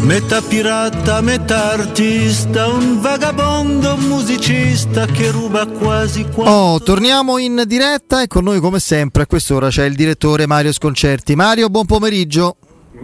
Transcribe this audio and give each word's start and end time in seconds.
Metà 0.00 0.40
pirata, 0.40 1.20
metà 1.20 1.72
artista, 1.72 2.68
un 2.68 3.00
vagabondo 3.00 3.96
musicista 3.96 5.04
che 5.06 5.30
ruba 5.30 5.66
quasi 5.66 6.22
quanto... 6.22 6.50
Oh, 6.50 6.80
torniamo 6.80 7.36
in 7.38 7.64
diretta 7.66 8.22
e 8.22 8.26
con 8.26 8.44
noi 8.44 8.60
come 8.60 8.78
sempre 8.78 9.22
a 9.22 9.26
quest'ora 9.26 9.68
c'è 9.68 9.84
il 9.84 9.94
direttore 9.94 10.46
Mario 10.46 10.72
Sconcerti. 10.72 11.34
Mario, 11.34 11.68
buon 11.68 11.84
pomeriggio. 11.84 12.56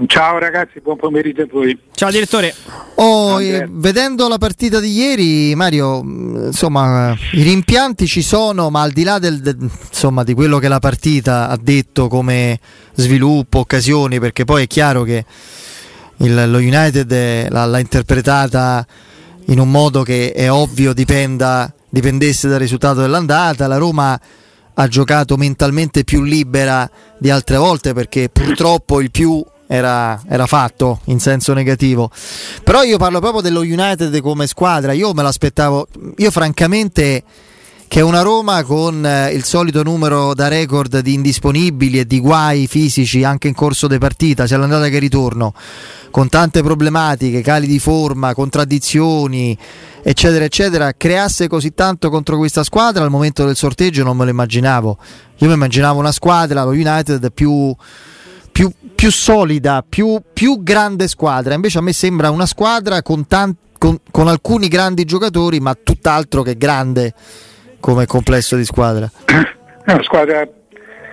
Ciao 0.06 0.38
ragazzi, 0.38 0.80
buon 0.80 0.96
pomeriggio 0.96 1.42
a 1.42 1.46
voi. 1.50 1.78
Ciao 1.92 2.10
direttore. 2.10 2.54
Oh, 2.96 3.40
eh, 3.40 3.66
vedendo 3.70 4.26
la 4.28 4.38
partita 4.38 4.80
di 4.80 4.92
ieri, 4.92 5.54
Mario, 5.54 6.00
insomma, 6.00 7.16
i 7.32 7.42
rimpianti 7.42 8.06
ci 8.06 8.22
sono, 8.22 8.70
ma 8.70 8.82
al 8.82 8.92
di 8.92 9.04
là 9.04 9.18
del, 9.18 9.40
de, 9.40 9.56
insomma, 9.58 10.24
di 10.24 10.34
quello 10.34 10.58
che 10.58 10.68
la 10.68 10.80
partita 10.80 11.48
ha 11.48 11.56
detto 11.60 12.08
come 12.08 12.58
sviluppo, 12.94 13.60
occasioni, 13.60 14.18
perché 14.18 14.44
poi 14.44 14.64
è 14.64 14.66
chiaro 14.66 15.02
che 15.02 15.24
il, 16.18 16.50
lo 16.50 16.58
United 16.58 17.48
l'ha, 17.50 17.64
l'ha, 17.64 17.78
interpretata 17.78 18.86
in 19.46 19.58
un 19.58 19.70
modo 19.70 20.02
che 20.02 20.32
è 20.32 20.50
ovvio 20.50 20.92
dipenda, 20.92 21.72
dipendesse 21.88 22.48
dal 22.48 22.58
risultato 22.58 23.00
dell'andata. 23.00 23.66
La 23.66 23.76
Roma 23.76 24.18
ha 24.74 24.88
giocato 24.88 25.36
mentalmente 25.36 26.04
più 26.04 26.22
libera 26.22 26.88
di 27.18 27.30
altre 27.30 27.56
volte 27.56 27.92
perché 27.92 28.28
purtroppo 28.28 29.00
il 29.00 29.10
più 29.10 29.44
era, 29.66 30.20
era, 30.28 30.46
fatto 30.46 31.00
in 31.04 31.20
senso 31.20 31.52
negativo. 31.52 32.10
Però 32.62 32.82
io 32.82 32.98
parlo 32.98 33.20
proprio 33.20 33.40
dello 33.40 33.60
United 33.60 34.20
come 34.20 34.46
squadra. 34.46 34.92
Io 34.92 35.12
me 35.14 35.22
l'aspettavo, 35.22 35.88
io 36.16 36.30
francamente 36.30 37.22
che 37.94 38.00
una 38.00 38.22
Roma 38.22 38.64
con 38.64 39.06
eh, 39.06 39.30
il 39.34 39.44
solito 39.44 39.84
numero 39.84 40.34
da 40.34 40.48
record 40.48 40.98
di 40.98 41.14
indisponibili 41.14 42.00
e 42.00 42.06
di 42.08 42.18
guai 42.18 42.66
fisici 42.66 43.22
anche 43.22 43.46
in 43.46 43.54
corso 43.54 43.86
di 43.86 43.98
partita, 43.98 44.48
sia 44.48 44.58
l'andata 44.58 44.88
che 44.88 44.98
ritorno, 44.98 45.54
con 46.10 46.28
tante 46.28 46.60
problematiche, 46.60 47.40
cali 47.40 47.68
di 47.68 47.78
forma, 47.78 48.34
contraddizioni, 48.34 49.56
eccetera, 50.02 50.44
eccetera, 50.44 50.92
creasse 50.94 51.46
così 51.46 51.72
tanto 51.72 52.10
contro 52.10 52.36
questa 52.36 52.64
squadra 52.64 53.04
al 53.04 53.10
momento 53.10 53.44
del 53.46 53.54
sorteggio 53.54 54.02
non 54.02 54.16
me 54.16 54.24
lo 54.24 54.30
immaginavo. 54.30 54.98
Io 55.38 55.46
mi 55.46 55.54
immaginavo 55.54 56.00
una 56.00 56.10
squadra, 56.10 56.64
lo 56.64 56.70
United, 56.70 57.30
più, 57.30 57.72
più, 58.50 58.72
più 58.92 59.12
solida, 59.12 59.84
più, 59.88 60.20
più, 60.32 60.64
grande 60.64 61.06
squadra. 61.06 61.54
Invece 61.54 61.78
a 61.78 61.82
me 61.82 61.92
sembra 61.92 62.30
una 62.30 62.46
squadra 62.46 63.02
con, 63.02 63.28
tanti, 63.28 63.58
con, 63.78 64.00
con 64.10 64.26
alcuni 64.26 64.66
grandi 64.66 65.04
giocatori, 65.04 65.60
ma 65.60 65.78
tutt'altro 65.80 66.42
che 66.42 66.56
grande 66.56 67.14
come 67.84 68.06
complesso 68.06 68.56
di 68.56 68.64
squadra. 68.64 69.10
È 69.84 69.98
squadra 70.00 70.48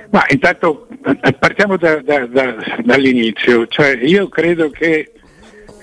ma 0.10 0.24
intanto 0.30 0.88
eh, 1.06 1.34
partiamo 1.34 1.76
da, 1.76 2.02
da, 2.02 2.26
da, 2.26 2.56
dall'inizio, 2.84 3.68
cioè, 3.68 3.98
io 4.02 4.30
credo 4.30 4.70
che 4.70 5.12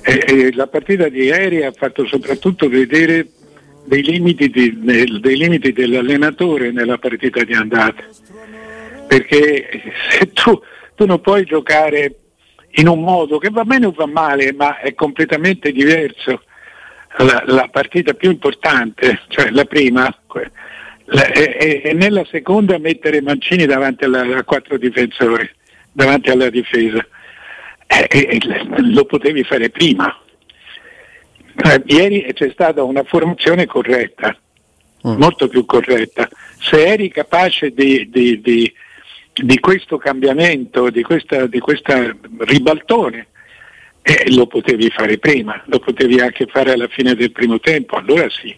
eh, 0.03 0.25
eh, 0.27 0.55
la 0.55 0.67
partita 0.67 1.09
di 1.09 1.25
ieri 1.25 1.63
ha 1.63 1.73
fatto 1.73 2.07
soprattutto 2.07 2.69
vedere 2.69 3.27
dei 3.85 4.03
limiti, 4.03 4.49
di, 4.49 4.81
dei 4.81 5.37
limiti, 5.37 5.73
dell'allenatore 5.73 6.73
nella 6.73 6.97
partita 6.97 7.43
di 7.43 7.53
andata, 7.55 8.03
perché 9.07 9.69
se 10.11 10.33
tu, 10.33 10.59
tu 10.95 11.05
non 11.05 11.21
puoi 11.21 11.45
giocare 11.45 12.17
in 12.73 12.89
un 12.89 13.01
modo 13.01 13.39
che 13.39 13.51
va 13.51 13.65
bene 13.65 13.87
o 13.87 13.93
va 13.93 14.07
male, 14.07 14.53
ma 14.53 14.79
è 14.79 14.95
completamente 14.95 15.71
diverso. 15.71 16.43
La, 17.21 17.43
la 17.47 17.69
partita 17.69 18.15
più 18.15 18.31
importante, 18.31 19.23
cioè 19.29 19.51
la 19.51 19.65
prima, 19.65 20.09
e, 21.11 21.81
e, 21.85 21.93
nella 21.95 22.25
seconda 22.31 22.79
mettere 22.79 23.23
Mancini 23.23 23.67
davanti 23.67 24.05
alla, 24.05 24.21
a 24.37 24.45
quattro 24.45 24.77
difensori, 24.77 25.49
davanti 25.91 26.31
alla 26.31 26.51
difesa. 26.51 27.05
E, 27.87 28.07
e, 28.11 28.39
lo 28.93 29.05
potevi 29.05 29.43
fare 29.43 29.71
prima. 29.71 30.15
Eh, 31.65 31.83
ieri 31.87 32.31
c'è 32.35 32.51
stata 32.51 32.83
una 32.83 33.03
formazione 33.03 33.67
corretta, 33.67 34.37
mm. 35.09 35.17
molto 35.17 35.49
più 35.49 35.65
corretta. 35.65 36.29
Se 36.61 36.87
eri 36.87 37.09
capace 37.09 37.71
di, 37.71 38.09
di, 38.11 38.41
di, 38.41 38.73
di 39.33 39.59
questo 39.59 39.97
cambiamento, 39.97 40.91
di 40.91 41.03
questa, 41.03 41.47
di 41.47 41.59
questa 41.59 42.15
ribaltone, 42.41 43.29
eh, 44.09 44.33
lo 44.35 44.47
potevi 44.47 44.89
fare 44.89 45.19
prima, 45.19 45.63
lo 45.67 45.81
potevi 45.81 46.19
anche 46.19 46.47
fare 46.47 46.73
alla 46.73 46.89
fine 46.89 47.15
del 47.15 47.31
primo 47.31 47.61
tempo, 47.61 47.97
allora 47.97 48.27
sì. 48.31 48.57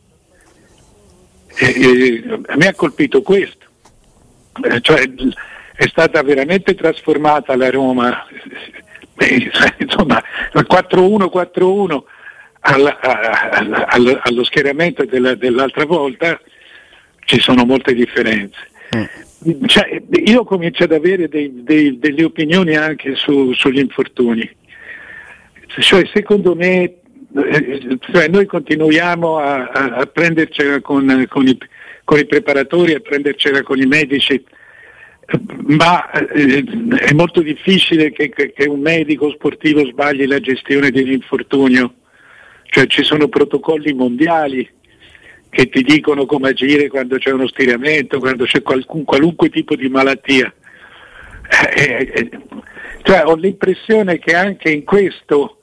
E, 1.56 2.22
a 2.46 2.56
me 2.56 2.68
ha 2.68 2.74
colpito 2.74 3.20
questo, 3.22 3.66
eh, 4.62 4.80
cioè, 4.80 5.10
è 5.74 5.88
stata 5.88 6.22
veramente 6.22 6.76
trasformata 6.76 7.56
la 7.56 7.68
Roma, 7.68 8.24
eh, 9.18 9.50
insomma, 9.78 10.22
4-1-4-1 10.52 12.02
alla, 12.60 13.00
alla, 13.00 13.88
alla, 13.88 14.20
allo 14.22 14.44
schieramento 14.44 15.04
della, 15.04 15.34
dell'altra 15.34 15.84
volta 15.84 16.40
ci 17.24 17.40
sono 17.40 17.64
molte 17.64 17.92
differenze. 17.92 18.68
Mm. 18.96 19.64
Cioè, 19.64 20.00
io 20.26 20.44
comincio 20.44 20.84
ad 20.84 20.92
avere 20.92 21.26
dei, 21.28 21.64
dei, 21.64 21.98
delle 21.98 22.22
opinioni 22.22 22.76
anche 22.76 23.16
su, 23.16 23.52
sugli 23.54 23.78
infortuni. 23.78 24.58
Cioè, 25.78 26.08
secondo 26.12 26.54
me 26.54 27.00
eh, 27.32 27.98
cioè 28.00 28.26
noi 28.28 28.44
continuiamo 28.46 29.38
a, 29.38 29.68
a, 29.68 29.84
a 29.98 30.06
prendercela 30.06 30.80
con, 30.80 31.26
con, 31.28 31.46
i, 31.46 31.56
con, 32.04 32.18
i, 32.18 32.26
preparatori, 32.26 32.94
a 32.94 33.00
prendercela 33.00 33.62
con 33.62 33.80
i 33.80 33.86
medici, 33.86 34.42
ma 35.66 36.10
eh, 36.10 36.64
è 36.98 37.12
molto 37.12 37.40
difficile 37.40 38.10
che, 38.10 38.30
che, 38.30 38.68
un 38.68 38.80
medico 38.80 39.30
sportivo 39.30 39.84
sbagli 39.86 40.26
la 40.26 40.40
gestione 40.40 40.90
dell'infortunio, 40.90 41.94
cioè 42.64 42.86
ci 42.86 43.04
sono 43.04 43.28
protocolli 43.28 43.92
mondiali 43.92 44.68
che 45.50 45.68
ti 45.68 45.82
dicono 45.82 46.26
come 46.26 46.48
agire 46.48 46.88
quando 46.88 47.16
c'è 47.18 47.30
uno 47.30 47.46
stiramento, 47.46 48.18
quando 48.18 48.44
c'è 48.44 48.62
qualcun, 48.62 49.04
qualunque 49.04 49.50
tipo 49.50 49.76
di 49.76 49.88
malattia. 49.88 50.52
Eh, 51.48 51.82
eh, 51.82 52.12
eh 52.12 52.30
cioè, 53.02 53.24
ho 53.24 53.34
l'impressione 53.34 54.18
che 54.18 54.34
anche 54.34 54.70
in 54.70 54.84
questo 54.84 55.59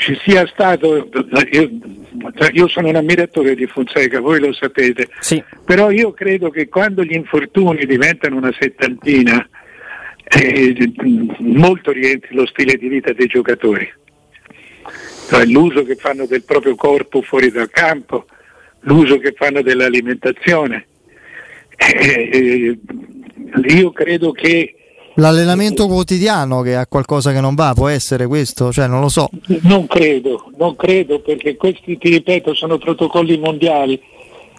ci 0.00 0.18
sia 0.22 0.46
stato, 0.46 1.10
io, 1.50 1.70
io, 2.52 2.68
sono 2.68 2.88
un 2.88 2.96
ammiratore 2.96 3.54
di 3.54 3.66
Fonseca, 3.66 4.18
voi 4.18 4.40
lo 4.40 4.50
sapete, 4.54 5.08
sì. 5.20 5.44
però 5.62 5.90
io 5.90 6.12
credo 6.12 6.48
che 6.48 6.70
quando 6.70 7.04
gli 7.04 7.12
infortuni 7.12 7.84
diventano 7.84 8.36
una 8.36 8.52
settantina, 8.58 9.46
eh, 10.24 10.92
molto 11.40 11.92
rientri 11.92 12.34
lo 12.34 12.46
stile 12.46 12.76
di 12.76 12.88
vita 12.88 13.12
dei 13.12 13.26
giocatori, 13.26 13.92
cioè, 15.28 15.44
l'uso 15.44 15.84
che 15.84 15.96
fanno 15.96 16.24
del 16.24 16.44
proprio 16.44 16.76
corpo 16.76 17.20
fuori 17.20 17.50
dal 17.50 17.68
campo, 17.68 18.24
l'uso 18.80 19.18
che 19.18 19.34
fanno 19.36 19.60
dell'alimentazione. 19.60 20.86
Eh, 21.76 22.30
eh, 22.32 22.78
io 23.74 23.92
credo 23.92 24.32
che 24.32 24.76
L'allenamento 25.14 25.86
quotidiano 25.86 26.60
che 26.62 26.76
ha 26.76 26.86
qualcosa 26.86 27.32
che 27.32 27.40
non 27.40 27.54
va, 27.54 27.72
può 27.74 27.88
essere 27.88 28.26
questo? 28.26 28.72
Cioè, 28.72 28.86
non 28.86 29.00
lo 29.00 29.08
so. 29.08 29.28
Non 29.62 29.86
credo, 29.86 30.50
non 30.56 30.76
credo 30.76 31.20
perché 31.20 31.56
questi, 31.56 31.98
ti 31.98 32.10
ripeto, 32.10 32.54
sono 32.54 32.78
protocolli 32.78 33.36
mondiali. 33.36 34.00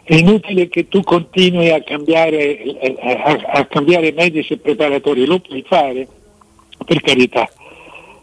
È 0.03 0.15
inutile 0.15 0.67
che 0.67 0.87
tu 0.89 1.01
continui 1.01 1.69
a 1.69 1.81
cambiare, 1.81 2.59
a, 3.01 3.59
a 3.59 3.65
cambiare 3.65 4.11
medici 4.11 4.53
e 4.53 4.57
preparatori, 4.57 5.25
lo 5.25 5.39
puoi 5.39 5.63
fare, 5.65 6.07
per 6.83 6.99
carità. 7.01 7.49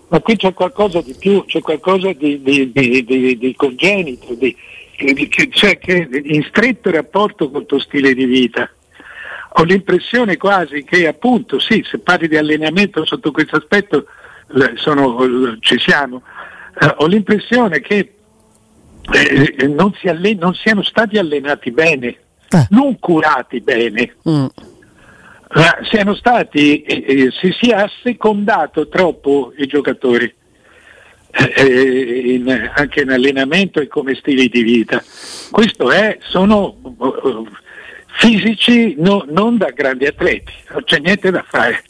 Ma 0.09 0.21
qui 0.21 0.37
c'è 0.37 0.53
qualcosa 0.53 1.01
di 1.01 1.15
più, 1.19 1.45
c'è 1.47 1.61
qualcosa 1.61 2.13
di, 2.13 2.43
di, 2.43 2.73
di, 2.73 3.39
di 3.39 3.55
congenito, 3.57 4.37
cioè 5.51 5.79
che 5.79 6.09
in 6.25 6.43
stretto 6.49 6.91
rapporto 6.91 7.51
col 7.51 7.67
tuo 7.67 7.79
stile 7.79 8.15
di 8.15 8.25
vita 8.25 8.71
ho 9.51 9.63
l'impressione 9.63 10.37
quasi 10.37 10.85
che 10.85 11.07
appunto 11.07 11.59
sì, 11.59 11.85
se 11.89 11.99
parli 11.99 12.29
di 12.29 12.37
allenamento 12.37 13.05
sotto 13.05 13.31
questo 13.31 13.57
aspetto 13.57 14.07
sono, 14.77 15.57
ci 15.61 15.79
siamo, 15.79 16.23
eh, 16.81 16.95
ho 16.99 17.07
l'impressione 17.07 17.81
che 17.81 18.15
eh, 19.13 19.67
non, 19.67 19.93
si 19.95 20.09
allen- 20.09 20.39
non, 20.39 20.55
siano 20.55 20.83
stati 20.83 21.19
allenati 21.19 21.71
bene, 21.71 22.17
eh. 22.49 22.67
non 22.71 22.99
curati 22.99 23.61
bene. 23.61 24.15
Mm. 24.29 24.47
Ma 25.51 25.79
siano 25.85 26.15
stati, 26.15 26.83
eh, 26.83 27.05
eh, 27.07 27.31
si 27.31 27.55
sia 27.59 27.85
assecondato 27.85 28.89
troppo 28.89 29.55
i 29.57 29.67
giocatori, 29.67 30.33
eh, 31.31 32.33
in, 32.35 32.71
anche 32.75 33.01
in 33.01 33.11
allenamento 33.11 33.81
e 33.81 33.89
come 33.89 34.15
stili 34.15 34.49
di 34.49 34.63
vita. 34.63 35.03
Questo 35.51 35.91
è, 35.91 36.19
sono 36.21 36.77
fisici 38.19 38.97
no, 38.99 39.25
non 39.29 39.57
da 39.57 39.71
grandi 39.71 40.07
atleti, 40.07 40.53
non 40.73 40.83
c'è 40.85 40.99
niente 40.99 41.31
da 41.31 41.45
fare. 41.49 41.85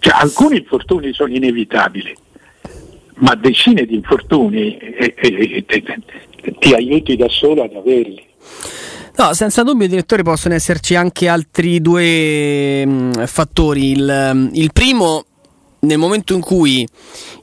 Cioè, 0.00 0.14
alcuni 0.14 0.58
infortuni 0.58 1.12
sono 1.12 1.32
inevitabili, 1.32 2.16
ma 3.16 3.34
decine 3.36 3.84
di 3.86 3.94
infortuni 3.94 4.76
e, 4.76 5.14
e, 5.16 5.64
e, 5.66 5.84
ti 6.58 6.74
aiuti 6.74 7.16
da 7.16 7.28
solo 7.28 7.62
ad 7.62 7.74
averli. 7.74 8.26
No, 9.16 9.32
senza 9.34 9.62
dubbio, 9.62 9.88
direttore, 9.88 10.22
possono 10.22 10.54
esserci 10.54 10.94
anche 10.94 11.28
altri 11.28 11.80
due 11.80 12.84
mh, 12.84 12.90
mm, 12.90 13.24
fattori. 13.24 13.90
Il, 13.92 14.30
mm, 14.34 14.48
il 14.54 14.72
primo, 14.72 15.24
nel 15.80 15.98
momento 15.98 16.34
in 16.34 16.40
cui 16.40 16.86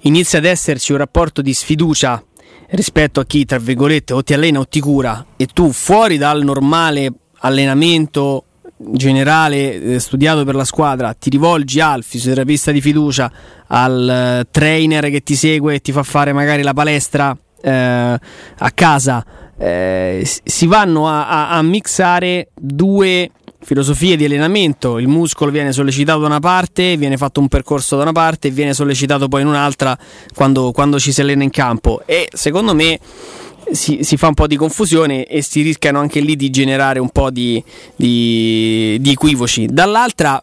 inizia 0.02 0.40
ad 0.40 0.46
esserci 0.46 0.92
un 0.92 0.98
rapporto 1.00 1.42
di 1.42 1.54
sfiducia 1.54 2.22
rispetto 2.70 3.20
a 3.20 3.26
chi, 3.26 3.46
tra 3.46 3.60
virgolette, 3.60 4.14
o 4.14 4.24
ti 4.24 4.34
allena 4.34 4.60
o 4.60 4.68
ti 4.68 4.80
cura, 4.80 5.26
e 5.38 5.48
tu 5.48 5.72
fuori 5.72 6.18
dal 6.18 6.44
normale 6.44 7.12
allenamento 7.46 8.46
generale 8.78 9.82
eh, 9.82 10.00
studiato 10.00 10.44
per 10.44 10.56
la 10.56 10.66
squadra, 10.66 11.14
ti 11.14 11.30
rivolgi 11.30 11.80
al 11.80 12.04
fisioterapista 12.04 12.72
di 12.72 12.82
fiducia, 12.82 13.32
al 13.68 14.10
eh, 14.10 14.48
trainer 14.52 15.10
che 15.10 15.22
ti 15.22 15.36
segue 15.36 15.76
e 15.76 15.82
ti 15.82 15.92
fa 15.92 16.04
fare 16.04 16.34
magari 16.34 16.62
la 16.62 16.74
palestra 16.74 17.36
eh, 17.62 17.72
a 17.72 18.72
casa, 18.74 19.26
eh, 19.58 20.28
si 20.44 20.68
vanno 20.68 21.08
a, 21.08 21.28
a, 21.28 21.50
a 21.52 21.62
mixare 21.62 22.50
due 22.54 23.32
filosofie 23.66 24.16
di 24.16 24.26
allenamento, 24.26 25.00
il 25.00 25.08
muscolo 25.08 25.50
viene 25.50 25.72
sollecitato 25.72 26.20
da 26.20 26.28
una 26.28 26.40
parte, 26.40 26.98
viene 26.98 27.18
fatto 27.18 27.40
un 27.40 27.48
percorso 27.48 27.96
da 27.96 28.04
una 28.04 28.12
parte 28.12 28.50
e 28.50 28.52
viene 28.52 28.74
sollecitato 28.74 29.28
poi 29.28 29.42
in 29.42 29.48
un'altra 29.48 29.98
quando, 30.36 30.72
quando 30.72 31.00
ci 31.00 31.12
si 31.12 31.22
allena 31.22 31.44
in 31.44 31.50
campo. 31.50 32.04
E 32.06 32.30
secondo 32.32 32.76
me 32.76 33.00
si, 33.72 34.00
si, 34.04 34.18
fa 34.18 34.28
un 34.28 34.34
po' 34.34 34.48
di 34.48 34.56
confusione 34.56 35.26
e 35.26 35.42
si 35.42 35.62
rischiano 35.62 36.00
anche 36.00 36.20
lì 36.20 36.36
di 36.36 36.50
generare 36.50 37.00
un 37.00 37.10
po' 37.10 37.30
di, 37.32 37.64
di, 37.96 38.98
di 39.00 39.12
equivoci. 39.12 39.68
Dall'altra, 39.70 40.42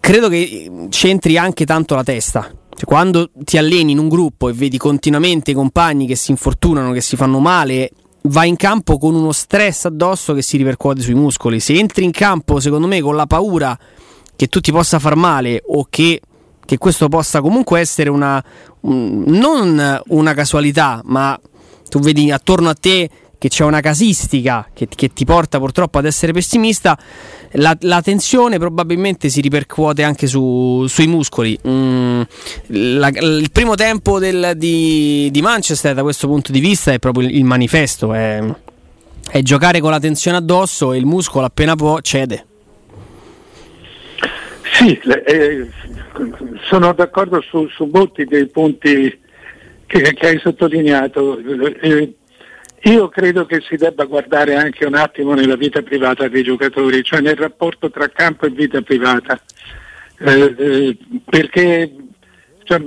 credo 0.00 0.28
che 0.28 0.70
c'entri 0.90 1.36
anche 1.38 1.64
tanto 1.64 1.94
la 1.94 2.02
testa. 2.02 2.50
Cioè, 2.76 2.84
quando 2.84 3.30
ti 3.44 3.56
alleni 3.56 3.92
in 3.92 3.98
un 3.98 4.08
gruppo 4.08 4.48
e 4.48 4.52
vedi 4.52 4.78
continuamente 4.78 5.52
i 5.52 5.54
compagni 5.54 6.06
che 6.06 6.16
si 6.16 6.30
infortunano, 6.32 6.92
che 6.92 7.00
si 7.00 7.16
fanno 7.16 7.38
male, 7.38 7.90
vai 8.22 8.48
in 8.48 8.56
campo 8.56 8.98
con 8.98 9.14
uno 9.14 9.32
stress 9.32 9.84
addosso 9.84 10.34
che 10.34 10.42
si 10.42 10.56
ripercuote 10.56 11.00
sui 11.00 11.14
muscoli. 11.14 11.60
Se 11.60 11.74
entri 11.74 12.04
in 12.04 12.10
campo, 12.10 12.60
secondo 12.60 12.86
me, 12.86 13.00
con 13.00 13.16
la 13.16 13.26
paura 13.26 13.78
che 14.36 14.48
tu 14.48 14.60
ti 14.60 14.72
possa 14.72 14.98
far 14.98 15.14
male 15.14 15.62
o 15.64 15.86
che, 15.88 16.20
che 16.64 16.78
questo 16.78 17.08
possa 17.08 17.40
comunque 17.40 17.80
essere 17.80 18.10
una, 18.10 18.42
un, 18.80 19.22
non 19.26 20.02
una 20.08 20.34
casualità, 20.34 21.00
ma 21.04 21.38
tu 21.94 22.00
vedi 22.00 22.32
attorno 22.32 22.70
a 22.70 22.74
te 22.74 23.08
che 23.38 23.48
c'è 23.48 23.62
una 23.62 23.78
casistica 23.78 24.68
che, 24.74 24.88
che 24.92 25.12
ti 25.12 25.24
porta 25.24 25.58
purtroppo 25.58 25.98
ad 25.98 26.06
essere 26.06 26.32
pessimista, 26.32 26.98
la, 27.52 27.76
la 27.82 28.02
tensione 28.02 28.58
probabilmente 28.58 29.28
si 29.28 29.40
ripercuote 29.40 30.02
anche 30.02 30.26
su, 30.26 30.86
sui 30.88 31.06
muscoli. 31.06 31.56
Mm, 31.68 32.22
la, 32.66 33.08
il 33.10 33.48
primo 33.52 33.76
tempo 33.76 34.18
del, 34.18 34.54
di, 34.56 35.28
di, 35.30 35.40
Manchester 35.40 35.94
da 35.94 36.02
questo 36.02 36.26
punto 36.26 36.50
di 36.50 36.58
vista 36.58 36.92
è 36.92 36.98
proprio 36.98 37.28
il, 37.28 37.44
manifesto, 37.44 38.12
è, 38.12 38.42
è 39.30 39.40
giocare 39.42 39.78
con 39.78 39.92
la 39.92 40.00
tensione 40.00 40.38
addosso 40.38 40.92
e 40.92 40.98
il 40.98 41.06
muscolo 41.06 41.46
appena 41.46 41.76
può 41.76 42.00
cede. 42.00 42.44
Sì, 44.72 44.98
eh, 45.26 45.70
sono 46.68 46.92
d'accordo 46.92 47.40
su, 47.40 47.68
su 47.68 47.88
molti 47.92 48.24
dei 48.24 48.48
punti 48.48 49.22
che, 50.00 50.14
che 50.14 50.26
hai 50.26 50.38
sottolineato. 50.38 51.38
Eh, 51.38 52.14
io 52.82 53.08
credo 53.08 53.46
che 53.46 53.62
si 53.66 53.76
debba 53.76 54.04
guardare 54.04 54.56
anche 54.56 54.84
un 54.84 54.94
attimo 54.94 55.34
nella 55.34 55.56
vita 55.56 55.82
privata 55.82 56.28
dei 56.28 56.42
giocatori, 56.42 57.02
cioè 57.02 57.20
nel 57.20 57.36
rapporto 57.36 57.90
tra 57.90 58.08
campo 58.08 58.46
e 58.46 58.50
vita 58.50 58.82
privata, 58.82 59.40
eh, 60.18 60.54
eh, 60.58 60.96
perché 61.24 61.94
cioè, 62.64 62.82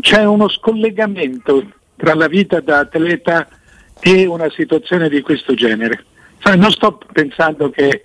c'è 0.00 0.24
uno 0.24 0.48
scollegamento 0.48 1.72
tra 1.96 2.14
la 2.14 2.28
vita 2.28 2.60
da 2.60 2.80
atleta 2.80 3.48
e 4.00 4.24
una 4.26 4.48
situazione 4.50 5.08
di 5.08 5.20
questo 5.20 5.54
genere. 5.54 6.04
Cioè, 6.38 6.56
non 6.56 6.70
sto 6.70 6.98
pensando 7.12 7.68
che, 7.68 8.04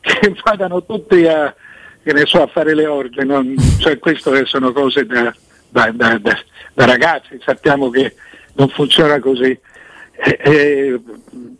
che 0.00 0.34
vadano 0.42 0.84
tutti 0.84 1.26
a, 1.26 1.54
so, 2.24 2.42
a, 2.42 2.46
fare 2.46 2.74
le 2.74 2.86
orge, 2.86 3.24
non, 3.24 3.54
cioè, 3.78 3.98
queste 3.98 4.46
sono 4.46 4.72
cose 4.72 5.04
da, 5.04 5.34
da, 5.72 5.90
da, 5.90 6.18
da 6.74 6.84
ragazzi, 6.84 7.40
sappiamo 7.42 7.88
che 7.90 8.14
non 8.54 8.68
funziona 8.68 9.18
così. 9.18 9.58
Eh, 10.24 10.38
eh, 10.44 11.00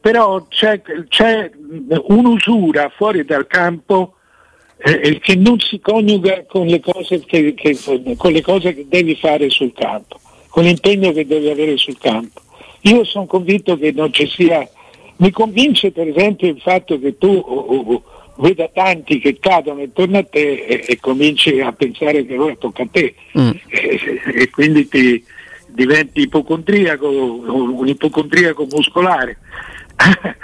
però 0.01 0.47
c'è, 0.49 0.83
c'è, 1.09 1.51
un'usura 2.09 2.91
fuori 2.95 3.25
dal 3.25 3.47
campo 3.47 4.17
eh, 4.77 5.19
che 5.21 5.35
non 5.37 5.59
si 5.59 5.81
coniuga 5.81 6.45
con 6.47 6.67
le, 6.67 6.81
che, 6.81 7.55
che, 7.55 7.79
con 8.17 8.33
le, 8.33 8.43
cose 8.43 8.75
che, 8.75 8.87
devi 8.89 9.17
fare 9.17 9.49
sul 9.49 9.73
campo, 9.73 10.21
con 10.49 10.65
l'impegno 10.65 11.13
che 11.13 11.27
devi 11.27 11.49
avere 11.49 11.77
sul 11.77 11.99
campo. 11.99 12.41
Io 12.83 13.05
sono 13.05 13.27
convinto 13.27 13.77
che 13.77 13.93
non 13.93 14.13
ci 14.13 14.27
sia, 14.29 14.69
mi 15.17 15.31
convince 15.31 15.91
per 15.91 16.09
esempio 16.09 16.49
il 16.49 16.61
fatto 16.61 16.99
che 16.99 17.17
tu 17.17 17.29
oh, 17.29 17.55
oh, 17.55 18.03
veda 18.37 18.69
tanti 18.73 19.19
che 19.19 19.39
cadono 19.39 19.83
intorno 19.83 20.19
a 20.19 20.25
te 20.25 20.65
e, 20.65 20.85
e 20.89 20.99
cominci 21.01 21.61
a 21.61 21.73
pensare 21.73 22.25
che 22.25 22.39
ora 22.39 22.55
tocca 22.57 22.83
a 22.83 22.89
te 22.91 23.15
mm. 23.39 23.51
e, 23.69 24.21
e, 24.35 24.51
quindi 24.51 24.89
ti 24.89 25.25
diventi 25.67 26.23
ipocondriaco, 26.23 27.09
un 27.09 27.89
ipocondriaco 27.89 28.67
muscolare. 28.71 29.39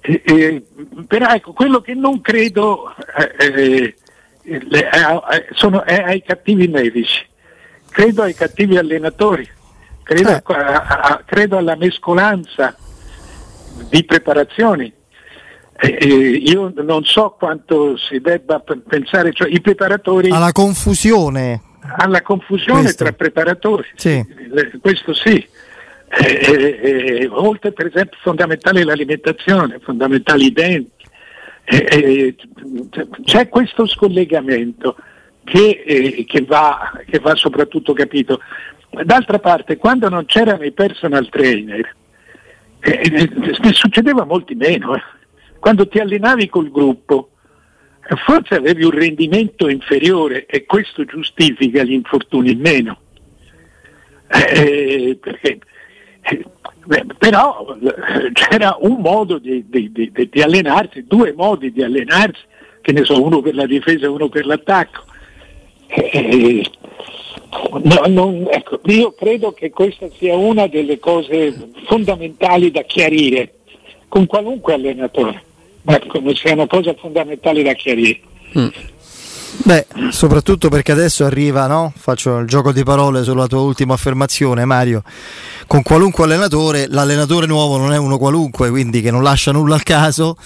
e, 0.00 0.62
però 1.06 1.28
ecco, 1.28 1.52
quello 1.52 1.80
che 1.80 1.94
non 1.94 2.20
credo 2.20 2.94
eh, 3.38 3.46
eh, 3.56 3.96
eh, 4.42 5.46
sono, 5.52 5.84
è 5.84 6.00
ai 6.00 6.22
cattivi 6.22 6.68
medici, 6.68 7.24
credo 7.90 8.22
ai 8.22 8.34
cattivi 8.34 8.76
allenatori, 8.76 9.48
credo, 10.02 10.30
eh. 10.30 10.42
a, 10.44 10.82
a, 10.82 11.22
credo 11.24 11.56
alla 11.56 11.76
mescolanza 11.76 12.76
di 13.88 14.04
preparazioni 14.04 14.92
eh, 15.80 15.96
eh, 16.00 16.08
io 16.08 16.72
non 16.74 17.04
so 17.04 17.36
quanto 17.38 17.96
si 17.96 18.18
debba 18.18 18.60
pensare, 18.60 19.32
cioè 19.32 19.48
i 19.48 19.60
preparatori... 19.60 20.30
Alla 20.30 20.50
confusione. 20.50 21.62
Alla 21.98 22.20
confusione 22.20 22.80
questo. 22.80 23.04
tra 23.04 23.12
preparatori, 23.12 23.86
sì. 23.94 24.24
questo 24.80 25.14
sì. 25.14 25.46
Eh, 26.10 26.24
eh, 26.26 26.80
eh, 26.82 27.28
oltre 27.30 27.72
per 27.72 27.86
esempio 27.86 28.18
fondamentale 28.22 28.82
l'alimentazione, 28.82 29.78
fondamentali 29.78 30.46
i 30.46 30.52
denti. 30.52 31.06
Eh, 31.64 32.34
c'è 33.24 33.48
questo 33.48 33.86
scollegamento 33.86 34.96
che, 35.44 36.24
che, 36.26 36.42
va, 36.42 36.92
che 37.06 37.20
va 37.20 37.36
soprattutto 37.36 37.92
capito. 37.92 38.40
D'altra 39.04 39.38
parte, 39.38 39.76
quando 39.76 40.08
non 40.08 40.24
c'erano 40.24 40.64
i 40.64 40.72
personal 40.72 41.28
trainer, 41.28 41.94
ne 42.80 43.72
succedeva 43.72 44.24
molti 44.24 44.54
meno. 44.54 45.00
Eh 45.58 45.68
quando 45.68 45.88
ti 45.88 45.98
allenavi 45.98 46.48
col 46.48 46.70
gruppo, 46.70 47.30
forse 48.24 48.54
avevi 48.54 48.84
un 48.84 48.90
rendimento 48.90 49.68
inferiore 49.68 50.46
e 50.46 50.64
questo 50.64 51.04
giustifica 51.04 51.82
gli 51.82 51.92
infortuni 51.92 52.52
in 52.52 52.60
meno. 52.60 52.98
Eh, 54.28 55.18
perché, 55.20 55.58
eh, 56.22 56.44
però 57.18 57.76
eh, 57.82 58.32
c'era 58.32 58.76
un 58.80 59.00
modo 59.00 59.38
di, 59.38 59.64
di, 59.68 59.90
di, 59.92 60.28
di, 60.30 60.42
allenarsi, 60.42 61.04
due 61.06 61.32
modi 61.32 61.72
di 61.72 61.82
allenarsi, 61.82 62.42
che 62.80 62.92
ne 62.92 63.04
so, 63.04 63.22
uno 63.22 63.42
per 63.42 63.54
la 63.54 63.66
difesa 63.66 64.06
e 64.06 64.08
uno 64.08 64.28
per 64.28 64.46
l'attacco. 64.46 65.02
Eh, 65.88 66.64
no, 67.82 68.02
non, 68.06 68.46
ecco, 68.50 68.80
io 68.84 69.12
credo 69.12 69.52
che 69.52 69.70
questa 69.70 70.08
sia 70.16 70.36
una 70.36 70.66
delle 70.66 70.98
cose 70.98 71.70
fondamentali 71.86 72.70
da 72.70 72.82
chiarire 72.82 73.54
con 74.08 74.26
qualunque 74.26 74.74
allenatore 74.74 75.46
ma 75.88 75.98
come 76.06 76.34
sia 76.34 76.52
una 76.52 76.66
cosa 76.66 76.94
fondamentale 76.94 77.62
da 77.62 77.72
chiarire. 77.72 78.20
Mm. 78.58 78.68
Beh, 79.64 79.86
soprattutto 80.10 80.68
perché 80.68 80.92
adesso 80.92 81.24
arriva, 81.24 81.66
no? 81.66 81.92
Faccio 81.96 82.38
il 82.38 82.46
gioco 82.46 82.72
di 82.72 82.82
parole 82.82 83.24
sulla 83.24 83.46
tua 83.46 83.60
ultima 83.60 83.94
affermazione, 83.94 84.66
Mario. 84.66 85.02
Con 85.66 85.82
qualunque 85.82 86.24
allenatore, 86.24 86.86
l'allenatore 86.88 87.46
nuovo 87.46 87.78
non 87.78 87.92
è 87.92 87.96
uno 87.96 88.18
qualunque, 88.18 88.68
quindi 88.68 89.00
che 89.00 89.10
non 89.10 89.22
lascia 89.22 89.50
nulla 89.50 89.74
al 89.74 89.82
caso. 89.82 90.36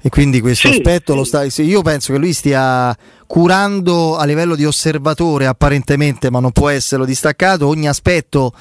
E 0.00 0.08
quindi 0.08 0.40
questo 0.40 0.68
sì, 0.68 0.74
aspetto 0.74 1.12
sì. 1.12 1.18
lo 1.18 1.24
sta. 1.24 1.62
Io 1.62 1.82
penso 1.82 2.14
che 2.14 2.18
lui 2.18 2.32
stia 2.32 2.96
curando 3.26 4.16
a 4.16 4.24
livello 4.24 4.56
di 4.56 4.64
osservatore, 4.64 5.44
apparentemente, 5.44 6.30
ma 6.30 6.40
non 6.40 6.52
può 6.52 6.70
esserlo 6.70 7.04
distaccato, 7.04 7.66
ogni 7.66 7.86
aspetto 7.86 8.52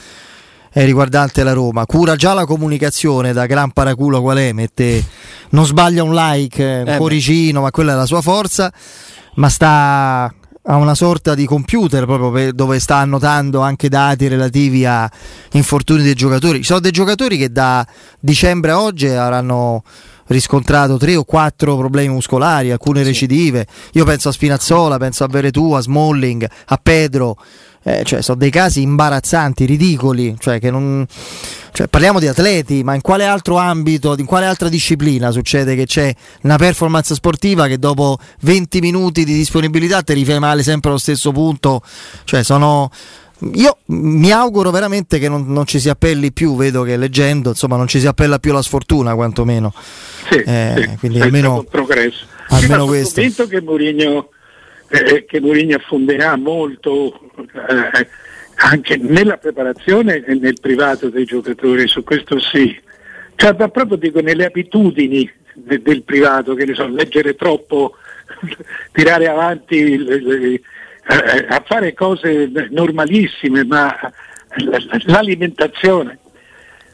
eh, 0.72 0.86
riguardante 0.86 1.44
la 1.44 1.54
Roma. 1.54 1.86
Cura 1.86 2.16
già 2.16 2.34
la 2.34 2.46
comunicazione 2.46 3.34
da 3.34 3.46
gran 3.46 3.72
paraculo 3.72 4.22
qual 4.22 4.38
è, 4.38 4.52
mette, 4.52 5.04
non 5.50 5.66
sbaglia 5.66 6.04
un 6.04 6.14
like, 6.14 6.64
eh, 6.64 6.82
un 6.82 6.90
eh 6.90 6.98
cuoricino, 6.98 7.62
ma 7.62 7.72
quella 7.72 7.94
è 7.94 7.96
la 7.96 8.06
sua 8.06 8.22
forza, 8.22 8.72
ma 9.36 9.50
sta 9.50 10.34
a 10.62 10.76
una 10.76 10.94
sorta 10.94 11.34
di 11.34 11.46
computer 11.46 12.06
proprio 12.06 12.32
per, 12.32 12.54
dove 12.54 12.80
sta 12.80 12.98
annotando 12.98 13.62
anche 13.62 13.90
dati 13.90 14.28
relativi 14.28 14.86
a 14.86 15.10
infortuni 15.54 16.04
dei 16.04 16.14
giocatori. 16.14 16.60
Ci 16.60 16.66
sono 16.66 16.80
dei 16.80 16.92
giocatori 16.92 17.38
che 17.38 17.52
da 17.52 17.86
dicembre 18.20 18.72
a 18.72 18.82
oggi 18.82 19.08
avranno 19.08 19.84
riscontrato 20.28 20.98
tre 20.98 21.16
o 21.16 21.24
quattro 21.24 21.76
problemi 21.76 22.14
muscolari, 22.14 22.72
alcune 22.72 23.04
recidive. 23.04 23.66
Io 23.94 24.06
penso 24.06 24.30
a 24.30 24.32
Spinazzola, 24.32 24.98
penso 24.98 25.24
a 25.24 25.28
Veretù, 25.28 25.72
a 25.72 25.82
Smalling, 25.82 26.48
a 26.66 26.80
Pedro. 26.82 27.38
Eh, 27.84 28.04
cioè, 28.04 28.22
sono 28.22 28.38
dei 28.38 28.50
casi 28.50 28.82
imbarazzanti, 28.82 29.66
ridicoli. 29.66 30.36
Cioè, 30.38 30.60
che 30.60 30.70
non, 30.70 31.06
cioè, 31.72 31.88
parliamo 31.88 32.20
di 32.20 32.28
atleti, 32.28 32.84
ma 32.84 32.94
in 32.94 33.02
quale 33.02 33.26
altro 33.26 33.58
ambito, 33.58 34.16
in 34.18 34.26
quale 34.26 34.46
altra 34.46 34.70
disciplina 34.70 35.32
succede 35.32 35.76
che 35.76 35.86
c'è 35.86 36.14
una 36.42 36.58
performance 36.58 37.14
sportiva 37.14 37.68
che 37.68 37.80
dopo 37.80 38.18
20 38.42 38.80
minuti 38.80 39.24
di 39.24 39.34
disponibilità 39.34 40.02
ti 40.02 40.14
rifai 40.14 40.40
male 40.40 40.64
sempre 40.64 40.90
allo 40.90 41.00
stesso 41.00 41.32
punto? 41.32 41.82
Cioè, 42.26 42.44
sono 42.44 42.90
io 43.54 43.78
mi 43.86 44.32
auguro 44.32 44.70
veramente 44.70 45.18
che 45.18 45.30
non, 45.30 45.46
non, 45.48 45.66
ci 45.66 45.80
si 45.80 45.88
appelli 45.88 46.34
più, 46.34 46.56
vedo 46.58 46.84
che 46.84 46.98
leggendo, 46.98 47.50
insomma, 47.50 47.78
non 47.78 47.88
ci 47.88 48.00
si 48.00 48.08
appella 48.08 48.38
più 48.40 48.52
la 48.52 48.62
sfortuna, 48.62 49.16
quantomeno. 49.16 49.74
Sì, 50.30 50.40
eh, 50.40 50.74
sì, 50.76 50.98
quindi 50.98 51.22
almeno, 51.22 51.64
progresso. 51.64 52.26
almeno 52.50 52.86
questo. 52.86 53.22
Sono 53.22 53.34
convinto 53.34 53.48
che 53.48 53.62
Mourinho, 53.62 54.30
eh, 54.90 55.26
che 55.26 55.40
Mourinho 55.40 55.76
affonderà 55.76 56.36
molto 56.36 57.32
eh, 57.38 58.08
anche 58.56 58.98
nella 58.98 59.38
preparazione 59.38 60.24
e 60.26 60.36
nel 60.36 60.60
privato 60.60 61.10
dei 61.10 61.26
giocatori, 61.26 61.88
su 61.88 62.04
questo 62.04 62.40
sì. 62.40 62.78
Cioè, 63.36 63.56
proprio 63.56 63.96
dico 63.96 64.20
nelle 64.20 64.46
abitudini 64.46 65.30
de, 65.54 65.82
del 65.82 66.04
privato, 66.04 66.54
che 66.56 66.66
ne 66.66 66.74
so, 66.74 66.88
leggere 66.88 67.36
troppo, 67.36 67.96
tirare 68.92 69.28
avanti 69.28 69.98
le, 69.98 70.20
le, 70.20 70.54
eh, 70.54 71.46
a 71.48 71.64
fare 71.66 71.94
cose 71.94 72.52
normalissime, 72.70 73.64
ma 73.64 73.96
l'alimentazione 75.06 76.20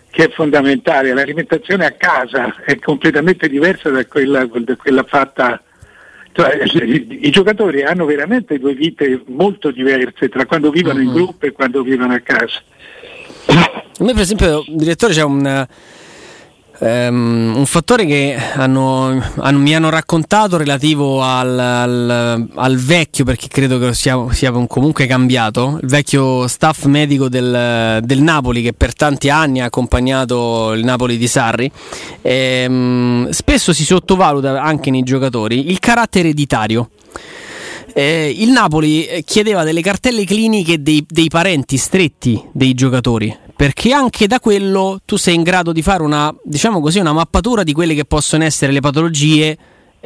che 0.09 0.25
è 0.25 0.29
fondamentale, 0.29 1.13
l'alimentazione 1.13 1.85
a 1.85 1.91
casa 1.91 2.55
è 2.63 2.79
completamente 2.79 3.49
diversa 3.49 3.89
da 3.89 4.05
quella, 4.05 4.45
da 4.45 4.75
quella 4.75 5.03
fatta. 5.03 5.61
Cioè, 6.37 6.63
I 7.21 7.29
giocatori 7.29 7.83
hanno 7.83 8.03
veramente 8.03 8.59
due 8.59 8.73
vite 8.73 9.23
molto 9.27 9.71
diverse 9.71 10.27
tra 10.27 10.45
quando 10.45 10.69
vivono 10.69 10.99
in 10.99 11.13
gruppo 11.13 11.45
e 11.45 11.53
quando 11.53 11.81
vivono 11.81 12.13
a 12.13 12.19
casa. 12.19 12.61
A 13.47 14.03
me 14.03 14.11
per 14.11 14.21
esempio, 14.21 14.61
direttore, 14.67 15.13
c'è 15.13 15.23
un 15.23 15.65
Um, 16.77 17.53
un 17.55 17.65
fattore 17.65 18.05
che 18.05 18.35
hanno, 18.35 19.23
hanno, 19.37 19.59
mi 19.59 19.73
hanno 19.73 19.89
raccontato 19.89 20.57
relativo 20.57 21.21
al, 21.21 21.57
al, 21.57 22.47
al 22.53 22.75
vecchio, 22.77 23.23
perché 23.23 23.47
credo 23.47 23.79
che 23.79 23.93
sia, 23.93 24.17
sia, 24.31 24.51
comunque 24.51 25.05
cambiato, 25.05 25.79
il 25.81 25.87
vecchio 25.87 26.47
staff 26.47 26.83
medico 26.85 27.29
del, 27.29 28.01
del, 28.03 28.21
Napoli 28.21 28.61
che 28.61 28.73
per 28.73 28.93
tanti 28.93 29.29
anni 29.29 29.61
ha 29.61 29.65
accompagnato 29.65 30.73
il 30.73 30.83
Napoli 30.83 31.17
di 31.17 31.27
Sarri. 31.27 31.71
Um, 32.21 33.29
spesso 33.29 33.71
si 33.71 33.85
sottovaluta 33.85 34.61
anche 34.61 34.91
nei 34.91 35.03
giocatori 35.03 35.69
il 35.69 35.79
carattere 35.79 36.27
ereditario. 36.27 36.89
Eh, 37.97 38.35
il 38.37 38.49
Napoli 38.49 39.23
chiedeva 39.23 39.63
delle 39.63 39.79
cartelle 39.79 40.25
cliniche 40.25 40.81
dei, 40.81 41.05
dei 41.07 41.29
parenti 41.29 41.77
stretti 41.77 42.43
dei 42.51 42.73
giocatori 42.73 43.43
perché 43.55 43.93
anche 43.93 44.27
da 44.27 44.41
quello 44.41 44.99
tu 45.05 45.15
sei 45.15 45.35
in 45.35 45.43
grado 45.43 45.71
di 45.71 45.81
fare 45.81 46.03
una, 46.03 46.35
diciamo 46.43 46.81
così, 46.81 46.99
una 46.99 47.13
mappatura 47.13 47.63
di 47.63 47.71
quelle 47.71 47.95
che 47.95 48.03
possono 48.03 48.43
essere 48.43 48.73
le 48.73 48.81
patologie. 48.81 49.57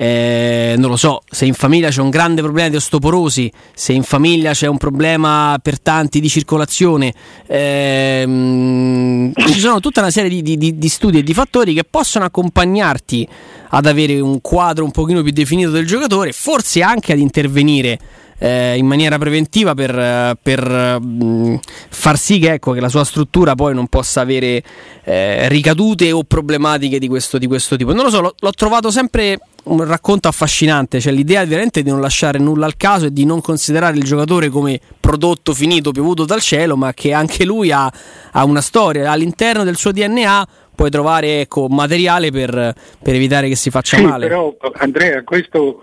Eh, 0.02 0.76
non 0.78 0.92
lo 0.92 0.96
so, 0.96 1.24
se 1.30 1.44
in 1.44 1.54
famiglia 1.54 1.90
c'è 1.90 2.00
un 2.00 2.10
grande 2.10 2.42
problema 2.42 2.70
di 2.70 2.78
osteoporosi, 2.78 3.52
se 3.74 3.92
in 3.92 4.04
famiglia 4.04 4.54
c'è 4.54 4.66
un 4.66 4.78
problema 4.78 5.60
per 5.62 5.78
tanti 5.78 6.22
di 6.22 6.30
circolazione, 6.30 7.14
ehm, 7.46 9.34
ci 9.34 9.60
sono 9.60 9.82
tutta 9.82 10.00
una 10.00 10.10
serie 10.10 10.42
di, 10.42 10.56
di, 10.56 10.78
di, 10.78 10.88
studi 10.88 11.18
e 11.18 11.24
di 11.24 11.34
fattori 11.34 11.74
che 11.74 11.84
possono 11.84 12.24
accompagnarti 12.24 13.28
ad 13.72 13.86
avere 13.88 14.22
un 14.22 14.40
quadro 14.40 14.86
un 14.86 14.92
pochino 14.92 15.22
più 15.22 15.34
definito 15.34 15.70
del 15.70 15.86
giocatore, 15.86 16.32
forse 16.32 16.82
anche 16.82 17.12
ad 17.12 17.20
intervenire 17.20 18.00
eh, 18.40 18.78
in 18.78 18.86
maniera 18.86 19.18
preventiva 19.18 19.76
per, 19.76 20.38
per 20.42 21.00
mh, 21.00 21.24
mm, 21.24 21.56
far 21.90 22.18
sì 22.18 22.40
che, 22.40 22.54
ecco, 22.54 22.72
che, 22.72 22.80
la 22.80 22.90
sua 22.90 23.04
struttura 23.04 23.56
poi 23.56 23.74
non 23.74 23.88
possa 23.88 24.22
avere 24.22 24.64
eh, 25.04 25.48
ricadute 25.50 26.12
o 26.12 26.24
problematiche 26.24 27.00
di 27.00 27.08
questo, 27.08 27.38
di 27.38 27.48
questo, 27.48 27.76
tipo. 27.76 27.94
Non 27.94 28.06
lo 28.06 28.10
so, 28.10 28.22
l'ho, 28.22 28.36
l'ho 28.38 28.52
trovato 28.52 28.90
sempre 28.90 29.40
un 29.64 29.84
racconto 29.86 30.28
affascinante, 30.28 31.00
cioè 31.00 31.12
l'idea 31.12 31.46
veramente 31.46 31.84
di 31.84 31.90
non 31.90 32.02
lasciare 32.02 32.40
nulla 32.40 32.66
al 32.66 32.78
caso 32.78 33.08
e 33.08 33.14
di 33.14 33.26
non 33.26 33.42
considerare 33.42 33.98
il 33.98 34.04
giocatore 34.04 34.50
come 34.50 34.80
prodotto 35.00 35.54
finito 35.54 35.92
piovuto 35.92 36.26
dal 36.26 36.42
cielo, 36.42 36.76
ma 36.76 36.94
che 36.94 37.14
anche 37.14 37.46
lui 37.46 37.72
ha, 37.72 37.92
ha 38.32 38.44
una 38.46 38.62
storia 38.62 39.12
all'interno 39.12 39.64
del 39.64 39.76
suo 39.76 39.92
DNA 39.92 40.48
puoi 40.80 40.90
trovare 40.90 41.42
ecco, 41.42 41.68
materiale 41.68 42.32
per, 42.32 42.74
per, 43.04 43.14
evitare 43.14 43.50
che 43.50 43.58
si 43.58 43.70
faccia 43.70 43.98
sì, 43.98 44.04
male. 44.04 44.28
Però 44.28 44.56
Andrea, 44.76 45.24
questo 45.24 45.82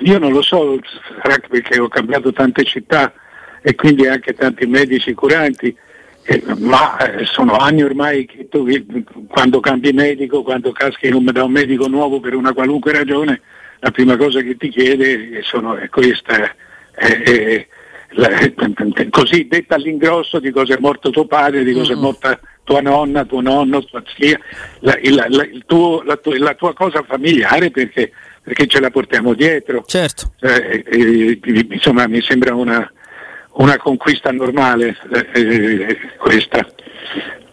io 0.00 0.18
non 0.18 0.32
lo 0.32 0.42
so, 0.42 0.76
perché 1.48 1.78
ho 1.78 1.86
cambiato 1.86 2.32
tante 2.32 2.64
città 2.64 3.12
e 3.62 3.76
quindi 3.76 4.08
anche 4.08 4.34
tanti 4.34 4.66
medici 4.66 5.14
curanti, 5.14 5.72
eh, 6.24 6.42
ma 6.56 6.98
eh, 6.98 7.26
sono 7.26 7.58
anni 7.58 7.84
ormai 7.84 8.26
che 8.26 8.48
tu 8.48 8.66
quando 9.28 9.60
cambi 9.60 9.92
medico, 9.92 10.42
quando 10.42 10.72
caschi 10.72 11.10
da 11.10 11.44
un 11.44 11.52
medico 11.52 11.86
nuovo 11.86 12.18
per 12.18 12.34
una 12.34 12.52
qualunque 12.52 12.90
ragione, 12.90 13.40
la 13.78 13.92
prima 13.92 14.16
cosa 14.16 14.40
che 14.40 14.56
ti 14.56 14.68
chiede 14.68 15.42
sono, 15.44 15.76
è 15.76 15.88
questa. 15.88 16.56
È, 16.90 17.22
è, 17.22 17.66
la, 18.12 18.30
così 19.10 19.46
detta 19.46 19.76
all'ingrosso 19.76 20.40
di 20.40 20.50
cosa 20.50 20.74
è 20.74 20.78
morto 20.80 21.10
tuo 21.10 21.26
padre, 21.26 21.62
di 21.62 21.72
cosa 21.72 21.92
è 21.92 21.96
morta 21.96 22.40
tua 22.68 22.82
nonna, 22.82 23.24
tuo 23.24 23.40
nonno, 23.40 23.82
tua 23.82 24.02
zia, 24.14 24.38
la, 24.80 24.98
la, 25.02 25.24
la, 25.30 25.48
tuo, 25.64 26.04
tu, 26.20 26.32
la 26.32 26.54
tua 26.54 26.74
cosa 26.74 27.02
familiare 27.02 27.70
perché, 27.70 28.12
perché, 28.42 28.66
ce 28.66 28.78
la 28.78 28.90
portiamo 28.90 29.32
dietro. 29.32 29.84
Certo. 29.86 30.34
Eh, 30.40 30.84
eh, 30.86 31.40
insomma, 31.70 32.06
mi 32.06 32.20
sembra 32.20 32.54
una, 32.54 32.92
una 33.52 33.78
conquista 33.78 34.30
normale 34.32 34.98
eh, 35.10 35.28
eh 35.32 35.98
questa. 36.18 36.68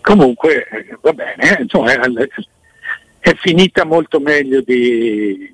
Comunque, 0.02 0.68
eh, 0.68 0.98
va 1.00 1.14
bene, 1.14 1.60
insomma, 1.62 1.94
è 1.94 3.34
finita 3.36 3.86
molto 3.86 4.20
meglio 4.20 4.60
di... 4.60 5.50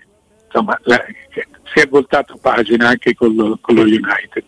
Insomma, 0.45 0.77
si 0.83 1.79
è 1.79 1.87
voltato 1.87 2.37
pagina 2.41 2.89
anche 2.89 3.13
con 3.13 3.35
lo, 3.35 3.59
con 3.61 3.75
lo 3.75 3.83
United. 3.83 4.43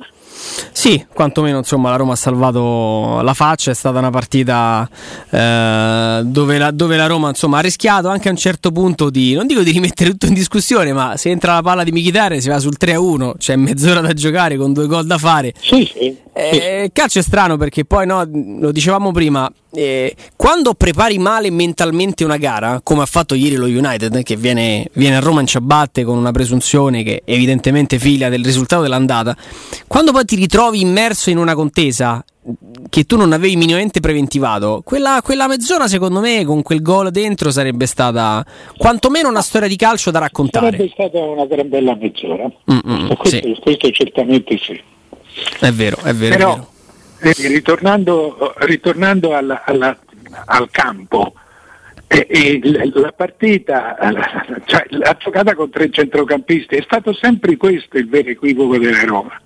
Sì, 0.72 1.06
quantomeno 1.14 1.60
insomma 1.60 1.90
la 1.90 1.96
Roma 1.96 2.14
ha 2.14 2.18
salvato 2.18 3.22
la 3.22 3.34
faccia, 3.34 3.72
è 3.72 3.74
stata 3.74 4.00
una 4.00 4.10
partita 4.10 4.90
eh, 5.30 6.22
dove, 6.24 6.58
la, 6.58 6.72
dove, 6.72 6.98
la, 6.98 7.08
Roma 7.08 7.30
insomma, 7.30 7.60
ha 7.60 7.62
rischiato 7.62 8.08
anche 8.08 8.28
a 8.28 8.32
un 8.32 8.38
certo 8.38 8.72
punto 8.72 9.10
di, 9.10 9.34
non 9.34 9.48
dico 9.48 9.62
di 9.62 9.72
rimettere 9.72 10.10
tutto 10.12 10.26
in 10.26 10.34
discussione, 10.34 10.92
ma 10.92 11.16
se 11.18 11.30
entra 11.30 11.54
la 11.54 11.62
palla 11.62 11.84
di 11.84 11.92
Michitare 11.92 12.42
si 12.42 12.50
va 12.50 12.60
sul 12.60 12.76
3-1, 12.80 13.34
c'è 13.38 13.56
mezz'ora 13.56 14.02
da 14.02 14.14
giocare 14.14 14.58
con 14.58 14.74
due 14.74 14.88
gol 14.88 15.06
da 15.06 15.18
fare. 15.18 15.54
Sì, 15.60 15.90
sì. 15.94 16.18
Eh, 16.34 16.90
calcio 16.92 17.20
è 17.20 17.22
strano 17.22 17.58
perché 17.58 17.86
poi 17.86 18.08
no, 18.08 18.28
lo 18.60 18.72
dicevamo 18.72 19.12
prima, 19.12 19.50
eh, 19.74 20.16
quando 20.36 20.74
prepari 20.74 21.18
male 21.18 21.50
mentalmente 21.50 22.24
una 22.24 22.38
gara, 22.38 22.82
come 22.84 23.02
ha 23.02 23.06
fatto 23.06 23.36
ieri 23.36 23.56
lo 23.56 23.66
United, 23.66 24.24
che 24.24 24.36
viene, 24.36 24.88
viene 24.94 25.18
a 25.18 25.20
Roma 25.20 25.42
in 25.42 25.48
ciabatte 25.48 26.04
con 26.04 26.18
una 26.18 26.32
presunzione 26.32 27.04
che 27.04 27.24
evidentemente 27.26 28.00
figlia 28.00 28.30
del 28.30 28.44
risultato 28.44 28.84
dell'andata, 28.84 29.36
quando 29.88 30.12
poi 30.12 30.26
ti 30.26 30.36
ritrovi 30.36 30.82
immerso 30.82 31.30
in 31.30 31.38
una 31.38 31.56
contesa 31.56 32.24
che 32.90 33.06
tu 33.06 33.16
non 33.16 33.32
avevi 33.32 33.56
minimamente 33.56 34.02
preventivato, 34.02 34.82
quella, 34.84 35.22
quella 35.24 35.48
mezz'ora 35.48 35.88
secondo 35.88 36.20
me 36.20 36.44
con 36.44 36.62
quel 36.62 36.82
gol 36.82 37.10
dentro 37.10 37.52
sarebbe 37.52 37.86
stata 37.86 38.46
quantomeno 38.78 39.30
una 39.30 39.42
storia 39.42 39.68
di 39.68 39.78
calcio 39.78 40.12
da 40.12 40.20
raccontare. 40.20 40.72
Sarebbe 40.72 40.92
stata 40.92 41.20
una 41.20 41.46
gran 41.46 41.70
bella 41.70 41.96
mezz'ora, 41.96 42.52
Mm-mm, 42.70 43.16
questo, 43.16 43.48
sì. 43.48 43.60
questo 43.62 43.90
certamente 43.92 44.58
sì. 44.58 44.80
È 45.60 45.72
vero, 45.72 45.98
è 46.04 46.14
vero. 46.14 46.36
Però, 46.36 46.54
è 46.54 46.56
vero. 46.58 46.72
Eh, 47.26 47.48
ritornando, 47.48 48.54
ritornando 48.58 49.34
alla, 49.34 49.64
alla, 49.64 49.98
al 50.46 50.70
campo, 50.70 51.34
eh, 52.08 52.60
la 52.94 53.14
partita, 53.14 53.96
cioè, 54.66 54.84
la 54.90 55.16
giocata 55.18 55.56
con 55.56 55.70
tre 55.70 55.90
centrocampisti, 55.90 56.76
è 56.76 56.82
stato 56.82 57.14
sempre 57.14 57.56
questo 57.56 57.98
il 57.98 58.10
vero 58.10 58.30
equivoco 58.30 58.78
della 58.78 59.06
Roma. 59.06 59.40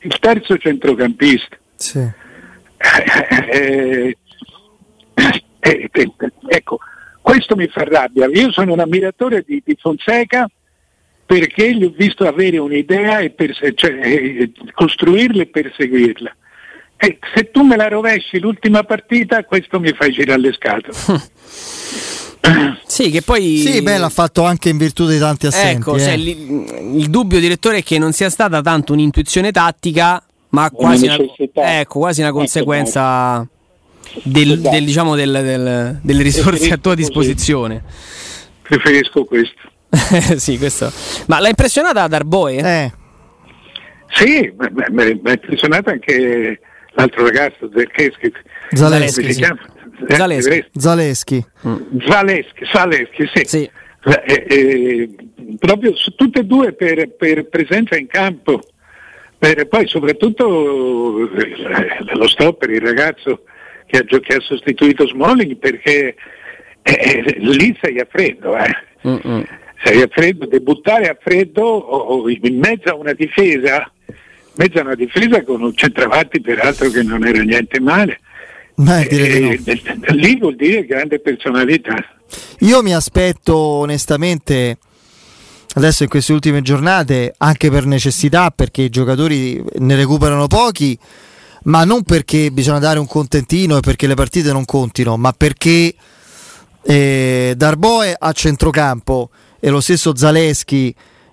Il 0.00 0.18
terzo 0.18 0.58
centrocampista. 0.58 1.56
Sì. 1.76 2.00
Eh, 2.00 4.16
eh, 5.60 5.60
eh, 5.60 6.12
ecco, 6.48 6.80
questo 7.20 7.54
mi 7.54 7.68
fa 7.68 7.84
rabbia. 7.84 8.26
Io 8.26 8.50
sono 8.50 8.72
un 8.72 8.80
ammiratore 8.80 9.44
di, 9.46 9.62
di 9.64 9.76
Fonseca 9.78 10.50
perché 11.24 11.74
gli 11.74 11.84
ho 11.84 11.92
visto 11.96 12.26
avere 12.26 12.58
un'idea 12.58 13.20
e 13.20 13.30
perse- 13.30 13.74
cioè, 13.74 13.92
eh, 13.92 14.50
costruirla 14.72 15.42
e 15.42 15.46
perseguirla. 15.46 16.34
E 17.02 17.18
se 17.34 17.50
tu 17.50 17.62
me 17.62 17.76
la 17.76 17.88
rovesci 17.88 18.38
l'ultima 18.38 18.82
partita, 18.82 19.42
questo 19.44 19.80
mi 19.80 19.90
fai 19.92 20.12
girare 20.12 20.40
le 20.40 20.52
scatole. 20.52 20.96
Sì, 22.86 23.10
che 23.10 23.22
poi. 23.22 23.58
Sì, 23.58 23.82
beh, 23.82 23.98
l'ha 23.98 24.08
fatto 24.08 24.44
anche 24.44 24.70
in 24.70 24.78
virtù 24.78 25.06
di 25.06 25.18
tanti 25.18 25.46
assenti. 25.46 25.82
Ecco, 25.82 25.96
eh. 25.96 26.14
il, 26.14 26.96
il, 26.96 27.10
dubbio, 27.10 27.38
direttore, 27.38 27.78
è 27.78 27.82
che 27.82 27.98
non 27.98 28.12
sia 28.12 28.30
stata 28.30 28.62
tanto 28.62 28.94
un'intuizione 28.94 29.52
tattica, 29.52 30.22
ma 30.48 30.70
quasi 30.70 31.04
una, 31.04 31.18
ecco, 31.52 31.98
quasi 32.00 32.20
una 32.20 32.30
ecco, 32.30 32.38
conseguenza 32.38 33.46
del, 34.22 34.58
del, 34.58 34.84
diciamo, 34.84 35.14
del, 35.14 35.98
delle 36.02 36.22
risorse 36.22 36.72
a 36.72 36.78
tua 36.78 36.94
disposizione. 36.94 37.84
preferisco 38.62 39.24
questo. 39.24 39.70
sì, 40.36 40.58
questo. 40.58 40.90
Ma 41.26 41.40
l'ha 41.40 41.48
impressionata 41.48 42.08
Darboe? 42.08 42.56
Eh. 42.56 42.92
Sì, 44.14 44.52
mi 44.90 45.02
ha 45.02 45.30
impressionato 45.30 45.90
anche 45.90 46.58
l'altro 46.92 47.24
ragazzo 47.24 47.66
del 47.66 47.90
Cheschi. 47.90 48.32
Zaleschi. 48.72 49.20
Come 49.20 49.32
si 49.32 49.32
sì. 49.34 49.40
chiama? 49.40 49.60
Zaleschi. 50.08 50.52
Eh, 50.52 50.66
Zaleschi. 50.72 51.46
Zaleschi, 52.06 52.64
Zaleschi, 52.72 53.30
sì. 53.34 53.42
Sì. 53.44 53.70
Eh, 54.02 54.46
eh, 54.48 55.10
proprio 55.58 55.94
su 55.94 56.14
tutte 56.14 56.40
e 56.40 56.44
due 56.44 56.72
per, 56.72 57.10
per 57.16 57.48
presenza 57.48 57.96
in 57.96 58.06
campo. 58.06 58.60
Per- 59.38 59.68
poi 59.68 59.86
soprattutto 59.86 61.30
eh, 61.34 61.96
lo 62.14 62.28
stopper, 62.28 62.70
il 62.70 62.80
ragazzo 62.80 63.44
che 63.86 63.98
ha, 63.98 64.04
che 64.04 64.34
ha 64.34 64.40
sostituito 64.40 65.06
Smalling 65.06 65.56
perché 65.56 66.14
eh, 66.82 66.92
eh, 66.92 67.34
lì 67.38 67.76
sei 67.80 67.98
a 68.00 68.06
freddo. 68.08 68.56
eh. 68.56 69.46
Sei 69.82 70.02
a 70.02 70.08
freddo, 70.10 70.44
debuttare 70.46 71.08
a 71.08 71.16
freddo 71.18 71.62
o, 71.62 71.96
o 72.22 72.28
in 72.28 72.58
mezzo 72.58 72.90
a 72.90 72.94
una 72.96 73.14
difesa, 73.14 73.90
mezzo 74.54 74.78
a 74.78 74.82
una 74.82 74.94
difesa 74.94 75.42
con 75.42 75.62
un 75.62 75.74
centravanti 75.74 76.40
peraltro 76.40 76.90
che 76.90 77.02
non 77.02 77.26
era 77.26 77.42
niente 77.42 77.80
male. 77.80 78.20
Beh, 78.74 79.06
di 79.08 79.40
no. 79.40 79.50
Eh, 79.50 79.60
eh, 79.64 80.14
lì 80.14 80.38
vuol 80.38 80.56
dire 80.56 80.84
grande 80.86 81.20
personalità. 81.20 81.94
Io 82.60 82.82
mi 82.82 82.94
aspetto 82.94 83.56
onestamente 83.56 84.78
adesso 85.74 86.02
in 86.02 86.08
queste 86.08 86.32
ultime 86.32 86.62
giornate 86.62 87.34
anche 87.36 87.70
per 87.70 87.86
necessità 87.86 88.50
perché 88.50 88.82
i 88.82 88.88
giocatori 88.88 89.62
ne 89.78 89.94
recuperano 89.94 90.48
pochi 90.48 90.98
ma 91.64 91.84
non 91.84 92.02
perché 92.02 92.50
bisogna 92.50 92.80
dare 92.80 92.98
un 92.98 93.06
contentino 93.06 93.76
e 93.76 93.80
perché 93.80 94.08
le 94.08 94.14
partite 94.14 94.50
non 94.50 94.64
contino 94.64 95.16
ma 95.16 95.32
perché 95.32 95.94
eh, 96.82 97.54
Darboe 97.56 98.16
a 98.18 98.32
centrocampo 98.32 99.30
e 99.60 99.70
lo 99.70 99.80
stesso 99.80 100.16
Zaleschi 100.16 100.92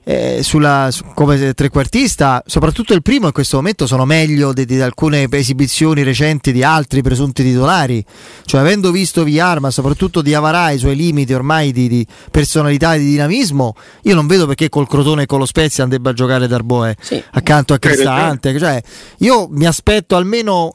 eh, 0.10 0.40
sulla, 0.42 0.88
su- 0.90 1.04
come 1.14 1.54
trequartista, 1.54 2.42
soprattutto 2.46 2.94
il 2.94 3.02
primo 3.02 3.26
in 3.28 3.34
questo 3.34 3.58
momento 3.58 3.86
sono 3.86 4.06
meglio 4.06 4.54
di, 4.54 4.64
di 4.66 4.80
alcune 4.80 5.28
esibizioni 5.30 6.02
recenti 6.02 6.54
di 6.54 6.64
altri 6.64 7.02
presunti 7.02 7.44
titolari. 7.44 8.04
Cioè, 8.46 8.62
avendo 8.62 8.92
visto 8.92 9.26
Villar, 9.26 9.60
ma 9.60 9.70
soprattutto 9.70 10.22
di 10.22 10.34
Avarà 10.34 10.72
i 10.72 10.78
suoi 10.78 10.96
limiti 10.96 11.34
ormai 11.34 11.74
di, 11.74 11.90
di 11.90 12.08
personalità 12.32 12.96
e 12.96 13.00
di 13.00 13.06
dinamismo, 13.10 13.76
io 14.04 14.16
non 14.16 14.28
vedo 14.28 14.48
perché 14.48 14.70
col 14.70 14.88
Crotone 14.88 15.24
e 15.24 15.26
con 15.26 15.40
lo 15.40 15.46
Spezia 15.46 15.86
debba 15.88 16.14
giocare 16.14 16.48
Darboe 16.48 16.96
Sì. 17.02 17.22
accanto 17.32 17.74
a. 17.74 17.78
Cristante. 17.80 18.58
Cioè, 18.58 18.82
io 19.20 19.48
mi 19.52 19.66
aspetto 19.66 20.16
almeno 20.16 20.72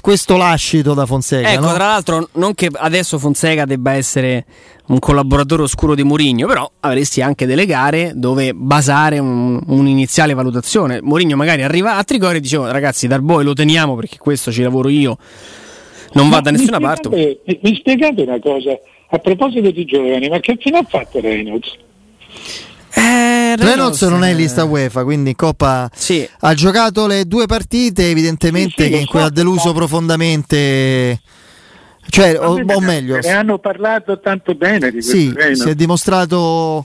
questo 0.00 0.36
lascito 0.36 0.94
da 0.94 1.06
Fonseca. 1.06 1.50
Ecco, 1.50 1.66
no? 1.66 1.74
tra 1.74 1.86
l'altro, 1.86 2.28
non 2.34 2.54
che 2.54 2.68
adesso 2.72 3.18
Fonseca 3.18 3.64
debba 3.64 3.92
essere 3.92 4.44
un 4.88 4.98
collaboratore 4.98 5.62
oscuro 5.62 5.94
di 5.94 6.02
Mourinho, 6.02 6.46
però 6.46 6.70
avresti 6.80 7.22
anche 7.22 7.46
delle 7.46 7.66
gare 7.66 8.12
dove 8.14 8.52
basare 8.54 9.18
un- 9.18 9.60
un'iniziale 9.66 10.34
valutazione. 10.34 11.00
Mourinho 11.00 11.36
magari 11.36 11.62
arriva 11.62 11.96
a 11.96 12.04
Trigoria 12.04 12.36
e 12.38 12.40
dicevo, 12.40 12.70
ragazzi, 12.70 13.06
Darboe 13.06 13.42
lo 13.42 13.54
teniamo 13.54 13.96
perché 13.96 14.18
questo 14.18 14.52
ci 14.52 14.62
lavoro 14.62 14.88
io, 14.88 15.16
non 16.12 16.28
va 16.28 16.40
da 16.40 16.50
Ma 16.50 16.56
nessuna 16.58 16.78
parte. 16.78 17.08
Mi, 17.08 17.58
mi 17.62 17.74
spiegate 17.76 18.22
una 18.22 18.38
cosa, 18.38 18.78
a 19.08 19.18
proposito 19.18 19.70
di 19.70 19.84
giovani, 19.84 20.28
ma 20.28 20.38
che 20.38 20.56
fine 20.60 20.78
ha 20.78 20.84
fatto 20.88 21.20
Reynolds? 21.20 21.74
Reynolds 23.64 24.02
non 24.02 24.24
è 24.24 24.30
in 24.30 24.36
lista 24.36 24.64
UEFA, 24.64 25.04
quindi 25.04 25.30
in 25.30 25.36
Coppa 25.36 25.90
Sì, 25.94 26.28
ha 26.40 26.54
giocato 26.54 27.06
le 27.06 27.24
due 27.26 27.46
partite, 27.46 28.10
evidentemente 28.10 28.74
Sì, 28.76 28.82
sì, 28.84 28.90
che 28.90 28.96
in 28.98 29.06
cui 29.06 29.20
ha 29.20 29.30
deluso 29.30 29.68
ma- 29.68 29.74
profondamente. 29.74 31.20
Cioè, 32.08 32.38
o, 32.38 32.52
o 32.52 32.56
ne- 32.56 32.80
meglio, 32.80 33.18
Ne 33.18 33.32
hanno 33.32 33.58
parlato 33.58 34.20
tanto 34.20 34.54
bene 34.54 34.90
di 34.90 35.00
questo 35.02 35.16
sì, 35.16 35.32
Reynolds. 35.34 35.62
si 35.62 35.68
è 35.68 35.74
dimostrato 35.74 36.84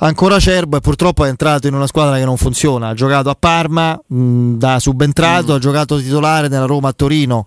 ancora 0.00 0.36
acerbo 0.36 0.76
e 0.76 0.80
purtroppo 0.80 1.24
è 1.24 1.28
entrato 1.28 1.66
in 1.66 1.74
una 1.74 1.86
squadra 1.86 2.16
che 2.18 2.24
non 2.24 2.36
funziona. 2.36 2.88
Ha 2.88 2.94
giocato 2.94 3.30
a 3.30 3.36
Parma 3.38 3.98
mh, 4.06 4.52
da 4.58 4.78
subentrato, 4.78 5.54
ha 5.54 5.58
giocato 5.58 5.98
titolare 5.98 6.48
nella 6.48 6.66
Roma 6.66 6.88
a 6.88 6.92
Torino 6.92 7.46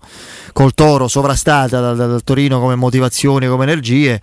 col 0.52 0.74
Toro, 0.74 1.08
sovrastata 1.08 1.80
dal, 1.80 1.96
dal 1.96 2.22
Torino 2.24 2.58
come 2.60 2.74
motivazioni, 2.74 3.46
come 3.46 3.62
energie. 3.62 4.20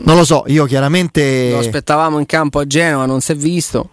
Non 0.00 0.16
lo 0.16 0.24
so, 0.24 0.44
io 0.46 0.64
chiaramente 0.64 1.50
lo 1.50 1.58
aspettavamo 1.58 2.18
in 2.18 2.26
campo 2.26 2.60
a 2.60 2.66
Genova, 2.66 3.04
non 3.04 3.20
si 3.20 3.32
è 3.32 3.34
visto, 3.34 3.90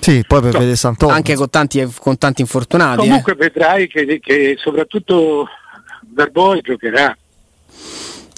sì, 0.00 0.22
poi 0.26 0.40
per 0.42 0.52
vedere 0.52 0.76
Santoro. 0.76 1.12
anche 1.14 1.34
con 1.34 1.48
tanti, 1.48 1.86
con 1.98 2.18
tanti 2.18 2.40
infortunati. 2.42 3.00
eh. 3.00 3.02
Comunque 3.08 3.34
vedrai 3.34 3.88
che, 3.88 4.18
che 4.20 4.56
soprattutto 4.58 5.46
Darboe 6.02 6.60
giocherà. 6.62 7.16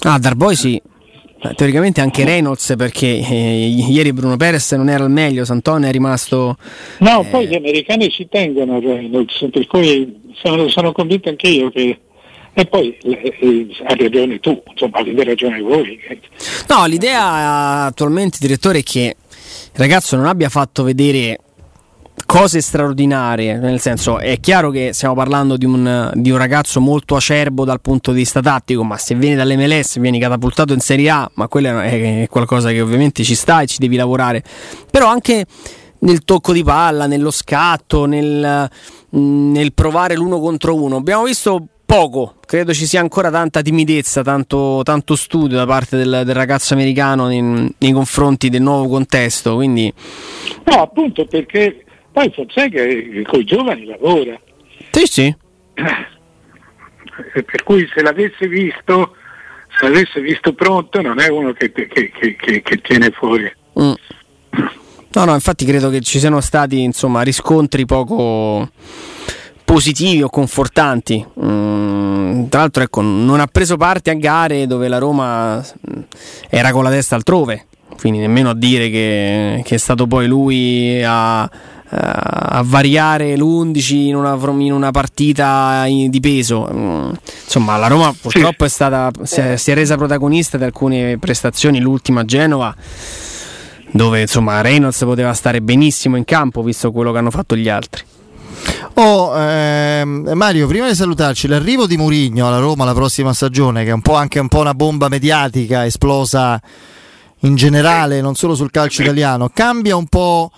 Ah, 0.03 0.17
Darboy 0.19 0.55
sì. 0.55 0.81
Eh, 1.41 1.53
Teoricamente 1.55 2.01
anche 2.01 2.25
Reynolds 2.25 2.73
perché 2.77 3.07
eh, 3.07 3.67
ieri 3.67 4.11
Bruno 4.13 4.35
Perez 4.37 4.73
non 4.73 4.89
era 4.89 5.03
al 5.05 5.11
meglio, 5.11 5.45
Santone 5.45 5.87
è 5.87 5.91
rimasto... 5.91 6.57
No, 6.99 7.21
Eh. 7.21 7.25
poi 7.25 7.47
gli 7.47 7.55
americani 7.55 8.09
ci 8.09 8.27
tengono 8.29 8.75
a 8.75 8.79
Reynolds, 8.79 9.47
per 9.51 9.65
cui 9.67 10.33
sono, 10.41 10.67
sono 10.69 10.91
convinto 10.91 11.29
anche 11.29 11.47
io 11.47 11.69
che... 11.71 11.99
E 12.53 12.65
poi 12.65 12.97
eh, 13.03 13.35
eh, 13.39 13.67
hai 13.85 13.97
ragione 13.97 14.39
tu, 14.39 14.61
insomma 14.69 14.99
avete 14.99 15.23
ragione 15.23 15.61
voi. 15.61 15.99
No, 16.67 16.85
l'idea 16.85 17.85
attualmente, 17.85 18.37
direttore, 18.39 18.79
è 18.79 18.83
che 18.83 19.15
il 19.71 19.79
ragazzo 19.79 20.15
non 20.15 20.25
abbia 20.25 20.49
fatto 20.49 20.83
vedere 20.83 21.39
cose 22.25 22.61
straordinarie, 22.61 23.57
nel 23.57 23.79
senso 23.79 24.19
è 24.19 24.39
chiaro 24.39 24.71
che 24.71 24.91
stiamo 24.93 25.15
parlando 25.15 25.57
di 25.57 25.65
un, 25.65 26.11
di 26.13 26.31
un 26.31 26.37
ragazzo 26.37 26.79
molto 26.79 27.15
acerbo 27.15 27.65
dal 27.65 27.81
punto 27.81 28.11
di 28.11 28.19
vista 28.19 28.41
tattico, 28.41 28.83
ma 28.83 28.97
se 28.97 29.15
vieni 29.15 29.35
dall'MLS 29.35 29.99
vieni 29.99 30.19
catapultato 30.19 30.73
in 30.73 30.79
Serie 30.79 31.09
A, 31.09 31.31
ma 31.35 31.47
quello 31.47 31.79
è, 31.79 32.23
è 32.23 32.27
qualcosa 32.27 32.69
che 32.69 32.81
ovviamente 32.81 33.23
ci 33.23 33.35
sta 33.35 33.61
e 33.61 33.67
ci 33.67 33.77
devi 33.79 33.95
lavorare, 33.95 34.43
però 34.91 35.07
anche 35.07 35.45
nel 35.99 36.23
tocco 36.23 36.53
di 36.53 36.63
palla, 36.63 37.07
nello 37.07 37.31
scatto, 37.31 38.05
nel, 38.05 38.69
nel 39.09 39.73
provare 39.73 40.15
l'uno 40.15 40.39
contro 40.39 40.75
uno. 40.75 40.97
Abbiamo 40.97 41.23
visto 41.23 41.67
poco, 41.89 42.35
credo 42.45 42.71
ci 42.71 42.85
sia 42.85 42.99
ancora 42.99 43.31
tanta 43.31 43.63
timidezza, 43.63 44.21
tanto, 44.21 44.81
tanto 44.83 45.15
studio 45.15 45.57
da 45.57 45.65
parte 45.65 45.97
del, 45.97 46.21
del 46.23 46.35
ragazzo 46.35 46.75
americano 46.75 47.31
in- 47.31 47.67
nei 47.79 47.91
confronti 47.91 48.49
del 48.49 48.61
nuovo 48.61 48.87
contesto, 48.87 49.55
quindi 49.55 49.91
No, 50.65 50.81
appunto 50.83 51.25
perché 51.25 51.83
poi 52.11 52.31
Fonseca 52.31 52.83
con 53.27 53.39
i 53.39 53.43
giovani 53.43 53.85
lavora, 53.85 54.39
sì 54.91 55.05
sì. 55.07 55.35
Eh, 57.33 57.43
per 57.43 57.63
cui 57.63 57.89
se 57.91 58.03
l'avesse 58.03 58.47
visto, 58.47 59.15
se 59.79 59.87
l'avesse 59.89 60.21
visto 60.21 60.53
pronto 60.53 61.01
non 61.01 61.19
è 61.19 61.27
uno 61.29 61.53
che, 61.53 61.71
che- 61.71 61.87
che- 61.87 62.11
che- 62.35 62.61
che 62.61 62.77
tiene 62.81 63.09
fuori. 63.09 63.51
Mm. 63.81 63.91
No, 65.11 65.25
no, 65.25 65.33
infatti 65.33 65.65
credo 65.65 65.89
che 65.89 66.01
ci 66.01 66.19
siano 66.19 66.39
stati 66.39 66.83
insomma 66.83 67.23
riscontri 67.23 67.85
poco 67.87 68.69
positivi 69.69 70.23
o 70.23 70.29
confortanti. 70.29 71.23
Mm, 71.45 72.45
tra 72.47 72.61
l'altro, 72.61 72.81
ecco, 72.81 73.01
non 73.01 73.39
ha 73.39 73.45
preso 73.45 73.77
parte 73.77 74.09
a 74.09 74.15
gare 74.15 74.65
dove 74.65 74.87
la 74.87 74.97
Roma 74.97 75.57
mm, 75.57 76.01
era 76.49 76.71
con 76.71 76.83
la 76.83 76.89
testa 76.89 77.13
altrove, 77.13 77.67
quindi 77.99 78.17
nemmeno 78.17 78.49
a 78.49 78.55
dire 78.55 78.89
che, 78.89 79.61
che 79.63 79.75
è 79.75 79.77
stato 79.77 80.07
poi 80.07 80.25
lui 80.25 81.03
a, 81.03 81.43
a 81.43 82.63
variare 82.65 83.37
l'11 83.37 83.93
in 83.93 84.15
una, 84.15 84.35
in 84.57 84.73
una 84.73 84.89
partita 84.89 85.83
in- 85.85 86.09
di 86.09 86.19
peso. 86.19 86.67
Mm, 86.73 87.11
Insomma, 87.43 87.77
la 87.77 87.87
Roma 87.87 88.11
purtroppo 88.19 88.65
è 88.65 88.69
stata, 88.69 89.11
si, 89.21 89.39
è, 89.39 89.55
si 89.55 89.69
è 89.69 89.75
resa 89.75 89.97
protagonista 89.97 90.57
di 90.57 90.63
alcune 90.63 91.19
prestazioni, 91.19 91.79
l'ultima 91.79 92.21
a 92.21 92.25
Genova 92.25 92.75
dove 93.91 94.21
insomma 94.21 94.61
Reynolds 94.61 94.99
poteva 94.99 95.33
stare 95.33 95.61
benissimo 95.61 96.15
in 96.15 96.23
campo 96.23 96.61
visto 96.61 96.91
quello 96.91 97.11
che 97.11 97.17
hanno 97.19 97.31
fatto 97.31 97.55
gli 97.55 97.69
altri. 97.69 98.03
Oh, 98.95 99.33
ehm, 99.37 100.31
Mario, 100.33 100.67
prima 100.67 100.87
di 100.87 100.95
salutarci, 100.95 101.47
l'arrivo 101.47 101.87
di 101.87 101.95
Murigno 101.95 102.47
alla 102.47 102.59
Roma 102.59 102.83
la 102.83 102.93
prossima 102.93 103.33
stagione, 103.33 103.83
che 103.83 103.91
è 103.91 103.93
un 103.93 104.01
po' 104.01 104.15
anche 104.15 104.39
un 104.39 104.47
po' 104.49 104.59
una 104.59 104.73
bomba 104.73 105.07
mediatica 105.07 105.85
esplosa 105.85 106.61
in 107.43 107.55
generale, 107.55 108.19
non 108.19 108.35
solo 108.35 108.55
sul 108.55 108.71
calcio 108.71 109.01
italiano, 109.01 109.49
cambia 109.53 109.95
un 109.95 110.07
po'. 110.07 110.51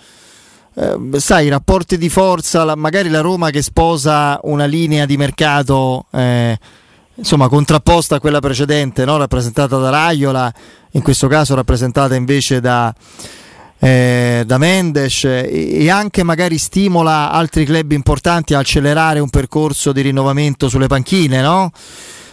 eh, 0.74 1.20
sai, 1.20 1.46
i 1.46 1.48
rapporti 1.50 1.98
di 1.98 2.08
forza, 2.08 2.64
la- 2.64 2.74
magari 2.74 3.10
la 3.10 3.20
Roma 3.20 3.50
che 3.50 3.60
sposa 3.62 4.40
una 4.44 4.64
linea 4.64 5.04
di 5.04 5.16
mercato 5.18 6.06
eh, 6.10 6.58
insomma 7.14 7.48
contrapposta 7.48 8.16
a 8.16 8.20
quella 8.20 8.40
precedente, 8.40 9.04
no? 9.04 9.18
rappresentata 9.18 9.76
da 9.76 9.90
Raiola, 9.90 10.50
in 10.92 11.02
questo 11.02 11.28
caso 11.28 11.54
rappresentata 11.54 12.14
invece 12.14 12.60
da, 12.60 12.92
eh, 13.84 14.44
da 14.46 14.58
Mendes 14.58 15.24
e, 15.24 15.90
anche 15.90 16.22
magari 16.22 16.56
stimola 16.56 17.32
altri 17.32 17.64
club 17.64 17.90
importanti 17.90 18.54
a 18.54 18.60
accelerare 18.60 19.18
un 19.18 19.28
percorso 19.28 19.90
di 19.90 20.02
rinnovamento 20.02 20.68
sulle 20.68 20.86
panchine, 20.86 21.40
no? 21.40 21.72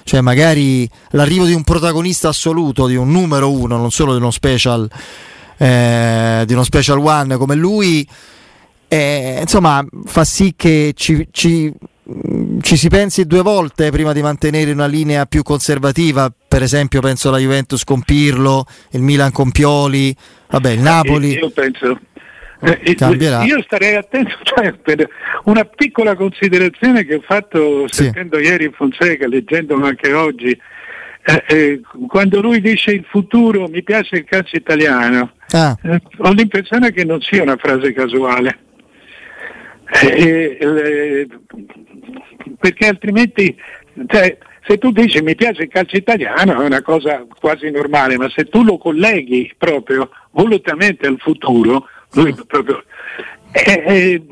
Cioè 0.03 0.21
magari 0.21 0.87
l'arrivo 1.11 1.45
di 1.45 1.53
un 1.53 1.63
protagonista 1.63 2.29
assoluto, 2.29 2.85
di 2.85 2.95
un 2.95 3.09
numero 3.09 3.51
uno, 3.51 3.77
non 3.77 3.89
solo 3.89 4.11
di 4.11 4.19
uno 4.19 4.29
special, 4.29 4.87
eh, 5.57 6.43
di 6.45 6.53
uno 6.53 6.63
special 6.63 6.99
one 6.99 7.35
come 7.37 7.55
lui, 7.55 8.07
eh, 8.87 9.39
insomma 9.41 9.83
fa 10.05 10.23
sì 10.23 10.53
che 10.55 10.93
ci, 10.95 11.29
ci 11.31 11.73
ci 12.61 12.77
si 12.77 12.89
pensi 12.89 13.25
due 13.25 13.41
volte 13.41 13.91
prima 13.91 14.13
di 14.13 14.21
mantenere 14.21 14.71
una 14.71 14.87
linea 14.87 15.25
più 15.25 15.43
conservativa, 15.43 16.31
per 16.47 16.63
esempio 16.63 17.01
penso 17.01 17.29
alla 17.29 17.37
Juventus 17.37 17.83
con 17.83 18.01
Pirlo, 18.01 18.65
il 18.91 19.01
Milan 19.01 19.31
con 19.31 19.51
Pioli, 19.51 20.15
vabbè 20.49 20.71
il 20.71 20.81
Napoli. 20.81 21.33
Io 21.33 21.49
penso 21.51 21.99
eh, 22.61 22.95
cambierà. 22.95 23.43
Io 23.43 23.61
starei 23.61 23.95
attento, 23.95 24.35
cioè, 24.43 24.73
per 24.73 25.07
una 25.45 25.63
piccola 25.65 26.15
considerazione 26.15 27.05
che 27.05 27.15
ho 27.15 27.21
fatto 27.21 27.87
sì. 27.87 28.03
sentendo 28.03 28.39
ieri 28.39 28.71
Fonseca, 28.73 29.27
leggendolo 29.27 29.85
anche 29.85 30.11
oggi, 30.13 30.59
eh, 31.23 31.43
eh, 31.47 31.81
quando 32.07 32.41
lui 32.41 32.59
dice 32.61 32.91
il 32.91 33.05
futuro 33.09 33.67
mi 33.67 33.83
piace 33.83 34.17
il 34.17 34.25
calcio 34.25 34.55
italiano, 34.55 35.33
ah. 35.51 35.77
Eh, 35.83 36.01
ho 36.17 36.31
l'impressione 36.31 36.91
che 36.91 37.05
non 37.05 37.21
sia 37.21 37.43
una 37.43 37.57
frase 37.57 37.93
casuale. 37.93 38.59
Eh, 39.91 41.27
perché 42.59 42.87
altrimenti 42.87 43.55
cioè, 44.07 44.37
se 44.65 44.77
tu 44.77 44.91
dici 44.91 45.21
mi 45.21 45.35
piace 45.35 45.63
il 45.63 45.69
calcio 45.69 45.97
italiano 45.97 46.61
è 46.61 46.65
una 46.65 46.81
cosa 46.81 47.25
quasi 47.39 47.71
normale, 47.71 48.17
ma 48.17 48.29
se 48.29 48.45
tu 48.45 48.63
lo 48.63 48.77
colleghi 48.77 49.51
proprio 49.57 50.09
volutamente 50.31 51.07
al 51.07 51.17
futuro, 51.19 51.87
lui 52.11 52.35
proprio, 52.45 52.83
eh, 53.51 53.83
eh, 53.85 54.23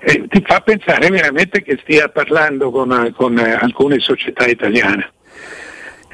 eh, 0.00 0.26
ti 0.28 0.42
fa 0.44 0.60
pensare 0.60 1.08
veramente 1.08 1.62
che 1.62 1.78
stia 1.82 2.08
parlando 2.08 2.70
con, 2.70 3.12
con 3.16 3.38
alcune 3.38 3.98
società 4.00 4.46
italiane. 4.46 5.12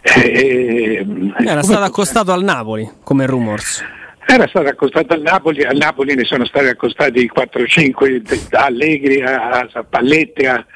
Eh, 0.02 1.04
Era 1.44 1.62
stato 1.62 1.82
accostato 1.82 2.32
al 2.32 2.44
Napoli 2.44 2.88
come 3.02 3.26
rumors. 3.26 3.84
Era 4.30 4.46
stato 4.46 4.68
accostato 4.68 5.14
al 5.14 5.22
Napoli, 5.22 5.64
al 5.64 5.78
Napoli 5.78 6.14
ne 6.14 6.24
sono 6.24 6.44
stati 6.44 6.66
accostati 6.66 7.30
4-5 7.34 8.48
da 8.50 8.66
Allegri 8.66 9.22
a, 9.22 9.66
a 9.72 9.84
Palletti. 9.84 10.44
A, 10.44 10.66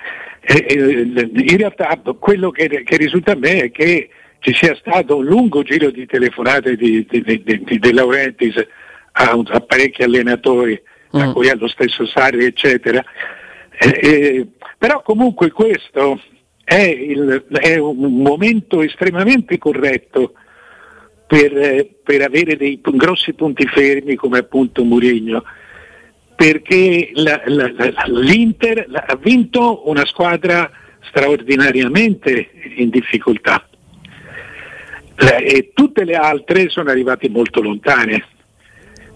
e, 0.40 0.66
e, 0.66 1.30
in 1.34 1.56
realtà 1.58 2.00
quello 2.18 2.50
che, 2.50 2.82
che, 2.82 2.96
risulta 2.96 3.32
a 3.32 3.36
me 3.36 3.64
è 3.64 3.70
che 3.70 4.08
ci 4.38 4.54
sia 4.54 4.74
stato 4.76 5.18
un 5.18 5.26
lungo 5.26 5.62
giro 5.64 5.90
di 5.90 6.06
telefonate 6.06 6.76
di, 6.76 7.06
di, 7.06 7.42
di, 7.44 7.78
di 7.78 7.92
Laurentiis 7.92 8.54
a, 9.12 9.38
a, 9.44 9.60
parecchi 9.60 10.02
allenatori, 10.02 10.82
mm. 11.14 11.20
a 11.20 11.32
cui 11.32 11.50
allo 11.50 11.68
stesso 11.68 12.06
Sarri, 12.06 12.46
eccetera. 12.46 13.04
Eh, 13.78 14.46
però 14.78 15.02
comunque 15.02 15.50
questo 15.50 16.18
è, 16.64 16.80
il, 16.80 17.44
è, 17.50 17.76
un 17.76 18.22
momento 18.22 18.80
estremamente 18.80 19.58
corretto 19.58 20.36
per, 21.32 21.88
per 22.04 22.20
avere 22.20 22.58
dei 22.58 22.78
grossi 22.82 23.32
punti 23.32 23.66
fermi 23.66 24.16
come 24.16 24.36
appunto 24.36 24.84
Mourinho 24.84 25.42
perché 26.36 27.10
la, 27.14 27.40
la, 27.46 27.72
la, 27.72 28.04
l'Inter 28.08 28.86
ha 28.90 29.16
vinto 29.16 29.88
una 29.88 30.04
squadra 30.04 30.70
straordinariamente 31.08 32.50
in 32.76 32.90
difficoltà 32.90 33.66
e 35.16 35.70
tutte 35.72 36.04
le 36.04 36.16
altre 36.16 36.68
sono 36.68 36.90
arrivate 36.90 37.30
molto 37.30 37.62
lontane, 37.62 38.26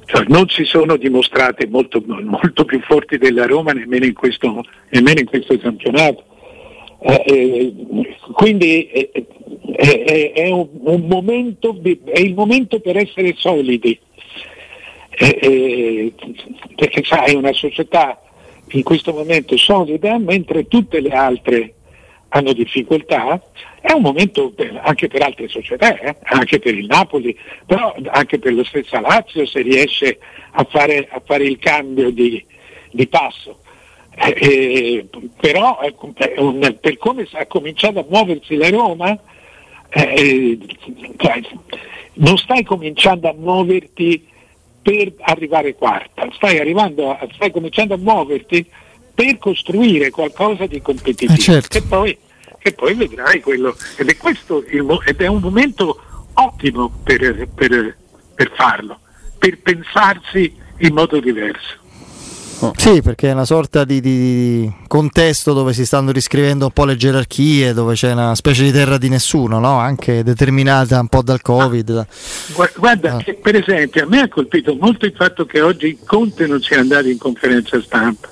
cioè, 0.07 0.25
non 0.29 0.49
si 0.49 0.65
sono 0.65 0.97
dimostrate 0.97 1.67
molto, 1.67 2.03
molto, 2.07 2.65
più 2.65 2.81
forti 2.81 3.19
della 3.19 3.45
Roma 3.45 3.73
nemmeno 3.73 4.07
in 4.07 4.15
questo, 4.15 4.65
nemmeno 4.91 5.21
in 5.21 5.27
questo 5.27 5.59
campionato. 5.59 6.36
Eh, 6.99 7.23
eh, 7.27 7.75
quindi 8.33 8.89
eh, 8.89 9.11
è, 9.77 10.33
è, 10.33 10.51
un, 10.51 10.69
un 10.81 11.07
momento, 11.07 11.79
è, 12.05 12.19
il 12.21 12.35
momento 12.35 12.81
per 12.81 12.97
essere 12.97 13.35
solidi, 13.37 13.99
perché 16.75 17.03
sai, 17.05 17.35
una 17.35 17.53
società 17.53 18.21
in 18.71 18.83
questo 18.83 19.13
momento 19.13 19.57
solida, 19.57 20.19
mentre 20.19 20.67
tutte 20.67 21.01
le 21.01 21.11
altre 21.11 21.75
hanno 22.29 22.53
difficoltà, 22.53 23.41
è 23.81 23.93
un 23.93 24.03
momento 24.03 24.51
per, 24.51 24.81
anche 24.83 25.07
per 25.07 25.23
altre 25.23 25.49
società, 25.49 25.99
eh? 25.99 26.17
anche 26.23 26.59
per 26.59 26.75
il 26.75 26.87
Napoli, 26.87 27.37
però 27.65 27.95
anche 28.07 28.39
per 28.39 28.53
lo 28.53 28.65
stesso 28.65 29.01
Lazio 29.01 29.47
se 29.47 29.63
riesce 29.63 30.19
a 30.53 30.65
fare, 30.65 31.07
a 31.11 31.23
fare 31.25 31.45
il 31.45 31.59
cambio 31.59 32.11
di, 32.11 32.45
di 32.91 33.07
passo. 33.07 33.61
Eh, 34.19 34.35
eh, 34.41 35.09
però 35.39 35.79
un, 36.39 36.79
per 36.81 36.97
come 36.97 37.29
ha 37.31 37.47
cominciato 37.47 38.01
a 38.01 38.07
muoversi 38.09 38.57
la 38.57 38.71
Roma, 38.71 39.19
eh, 39.91 40.59
cioè, 41.19 41.41
non 42.15 42.37
stai 42.39 42.65
cominciando 42.65 43.29
a 43.29 43.35
muoverti 43.37 44.27
per 44.81 45.13
arrivare 45.21 45.75
quarta, 45.75 46.29
stai, 46.33 46.59
arrivando, 46.59 47.19
stai 47.35 47.51
cominciando 47.51 47.95
a 47.95 47.99
muoverti 47.99 48.65
per 49.15 49.39
costruire 49.39 50.11
qualcosa 50.11 50.67
di 50.67 50.81
competitivo. 50.81 51.33
Eh 51.33 51.39
certo. 51.39 51.77
e, 51.77 51.83
poi, 51.83 52.19
e, 52.59 52.73
poi, 52.73 52.95
vedrai 52.95 53.41
quello. 53.41 53.77
Ed 53.97 54.09
è 54.09 54.17
questo 54.17 54.65
il, 54.69 54.87
ed 55.05 55.21
è 55.21 55.27
un 55.27 55.41
momento 55.41 56.01
ottimo 56.35 56.91
per, 57.03 57.49
per, 57.55 57.97
per 58.35 58.53
farlo, 58.55 59.01
per 59.39 59.59
pensarsi 59.61 60.55
in 60.79 60.95
modo 60.95 61.19
diverso. 61.21 61.85
Oh. 62.61 62.73
Sì, 62.77 63.03
perché 63.03 63.29
è 63.29 63.33
una 63.33 63.45
sorta 63.45 63.85
di, 63.85 64.01
di, 64.01 64.73
contesto 64.87 65.53
dove 65.53 65.75
si 65.75 65.85
stanno 65.85 66.11
riscrivendo 66.11 66.67
un 66.67 66.71
po' 66.71 66.85
le 66.87 66.97
gerarchie, 66.97 67.75
dove 67.75 67.95
c'è 67.95 68.13
una 68.13 68.35
specie 68.35 68.63
di 68.63 68.73
terra 68.73 68.97
di 68.97 69.09
nessuno, 69.09 69.59
no? 69.59 69.79
anche 69.79 70.23
determinata 70.23 70.99
un 70.99 71.09
po' 71.09 71.23
dal 71.23 71.43
Covid. 71.43 71.91
Ah, 71.91 72.71
guarda, 72.77 73.17
ah. 73.17 73.35
per 73.43 73.57
esempio, 73.57 74.05
a 74.05 74.07
me 74.07 74.21
ha 74.21 74.29
colpito 74.29 74.75
molto 74.81 75.05
il 75.05 75.13
fatto 75.15 75.45
che 75.45 75.61
oggi 75.61 75.99
Conte 76.05 76.47
non 76.47 76.63
sia 76.63 76.81
andato 76.81 77.09
in 77.09 77.19
conferenza 77.19 77.81
stampa. 77.83 78.29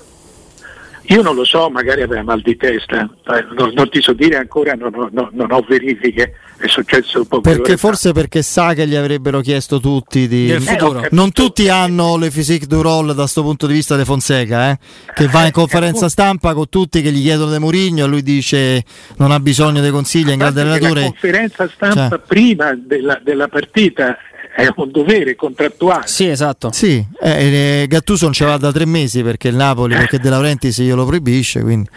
Io 1.09 1.21
non 1.21 1.35
lo 1.35 1.45
so, 1.45 1.69
magari 1.69 2.01
aveva 2.01 2.23
mal 2.23 2.41
di 2.41 2.57
testa, 2.57 3.09
eh, 3.27 3.47
non, 3.57 3.73
non 3.75 3.91
ti 3.91 4.01
so 4.01 4.15
dire 4.15 4.37
ancora, 4.37 4.73
non, 4.73 4.91
non, 5.13 5.29
non 5.33 5.53
ho 5.53 5.63
verifiche, 5.69 6.35
è 6.57 6.67
successo 6.67 7.27
poco 7.27 7.43
Perché 7.43 7.77
forse 7.77 8.13
perché 8.13 8.41
sa 8.41 8.73
che 8.73 8.87
gli 8.87 8.95
avrebbero 8.95 9.41
chiesto 9.41 9.81
tutti 9.81 10.27
di... 10.27 10.51
Eh, 10.51 11.09
non 11.11 11.33
tutti 11.33 11.69
hanno 11.69 12.17
le 12.17 12.31
physique 12.31 12.67
du 12.67 12.81
roll 12.81 13.09
da 13.09 13.23
questo 13.23 13.43
punto 13.43 13.67
di 13.67 13.75
vista 13.75 13.99
di 13.99 14.05
Fonseca, 14.05 14.71
eh? 14.71 14.79
che 15.15 15.27
va 15.27 15.41
in 15.41 15.49
eh, 15.49 15.53
conferenza 15.53 16.09
stampa 16.09 16.55
con 16.55 16.71
tutti 16.71 17.03
che 17.03 17.11
gli 17.11 17.21
chiedono 17.21 17.53
di 17.53 17.59
Murigno 17.59 18.07
e 18.07 18.09
lui 18.09 18.23
dice 18.23 18.83
non 19.17 19.31
ha 19.31 19.41
bisogno 19.41 19.83
dei 19.83 19.91
consigli, 19.91 20.29
è 20.29 20.33
in 20.33 20.39
grande 20.39 20.63
allenatore. 20.63 21.01
La 21.01 21.07
conferenza 21.09 21.69
stampa 21.69 22.09
cioè. 22.09 22.21
prima 22.27 22.75
della, 22.75 23.21
della 23.23 23.49
partita 23.49 24.17
è 24.55 24.73
un 24.77 24.91
dovere 24.91 25.35
contrattuale. 25.35 26.07
Sì, 26.07 26.29
esatto. 26.29 26.71
Sì, 26.71 27.05
eh, 27.21 27.83
eh, 27.83 27.87
Gattuso 27.89 28.25
non 28.25 28.33
ce 28.33 28.45
va 28.45 28.57
da 28.57 28.71
tre 28.71 28.87
mesi 28.87 29.23
perché 29.23 29.49
il 29.49 29.57
Napoli, 29.57 29.95
perché 29.97 30.19
De 30.19 30.29
Laurentiis 30.29 30.81
glielo 30.81 31.05
proibisce. 31.05 31.61
Quindi. 31.61 31.89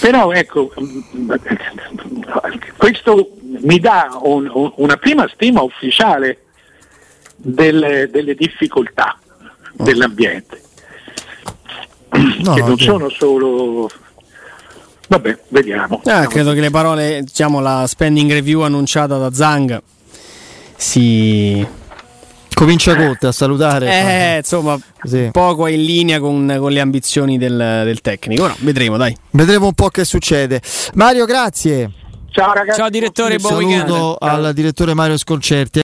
Però 0.00 0.32
ecco, 0.32 0.72
questo 2.78 3.32
mi 3.60 3.78
dà 3.78 4.18
un, 4.22 4.50
un, 4.52 4.72
una 4.76 4.96
prima 4.96 5.28
stima 5.32 5.60
ufficiale 5.60 6.38
delle, 7.36 8.08
delle 8.10 8.34
difficoltà 8.34 9.18
oh. 9.76 9.84
dell'ambiente. 9.84 10.60
No, 12.12 12.54
che 12.54 12.60
non 12.60 12.72
okay. 12.72 12.84
sono 12.84 13.08
solo 13.08 13.90
Vabbè, 15.08 15.38
vediamo. 15.48 16.00
Ah, 16.04 16.26
credo 16.26 16.52
che 16.52 16.60
le 16.60 16.70
parole, 16.70 17.20
diciamo, 17.22 17.60
la 17.60 17.84
spending 17.86 18.32
review 18.32 18.60
annunciata 18.60 19.18
da 19.18 19.30
Zang 19.32 19.82
si 20.74 21.66
Comincia 22.54 22.94
Conte 22.96 23.26
a 23.26 23.32
salutare. 23.32 23.88
Eh, 23.88 24.36
insomma, 24.38 24.78
sì. 25.02 25.28
poco 25.32 25.66
in 25.66 25.82
linea 25.82 26.20
con, 26.20 26.56
con 26.58 26.72
le 26.72 26.80
ambizioni 26.80 27.38
del, 27.38 27.82
del, 27.84 28.00
tecnico. 28.00 28.46
No, 28.46 28.54
vedremo, 28.60 28.96
dai. 28.96 29.16
Vedremo 29.30 29.66
un 29.66 29.74
po' 29.74 29.88
che 29.88 30.04
succede. 30.04 30.60
Mario, 30.94 31.24
grazie. 31.24 31.90
Ciao 32.32 32.52
ragazzi. 32.54 32.78
Ciao 32.78 32.88
direttore, 32.88 33.36
buon 33.36 33.60
Saluto 33.60 34.16
al 34.18 34.52
direttore 34.54 34.94
Mario 34.94 35.18
Sconcerti. 35.18 35.80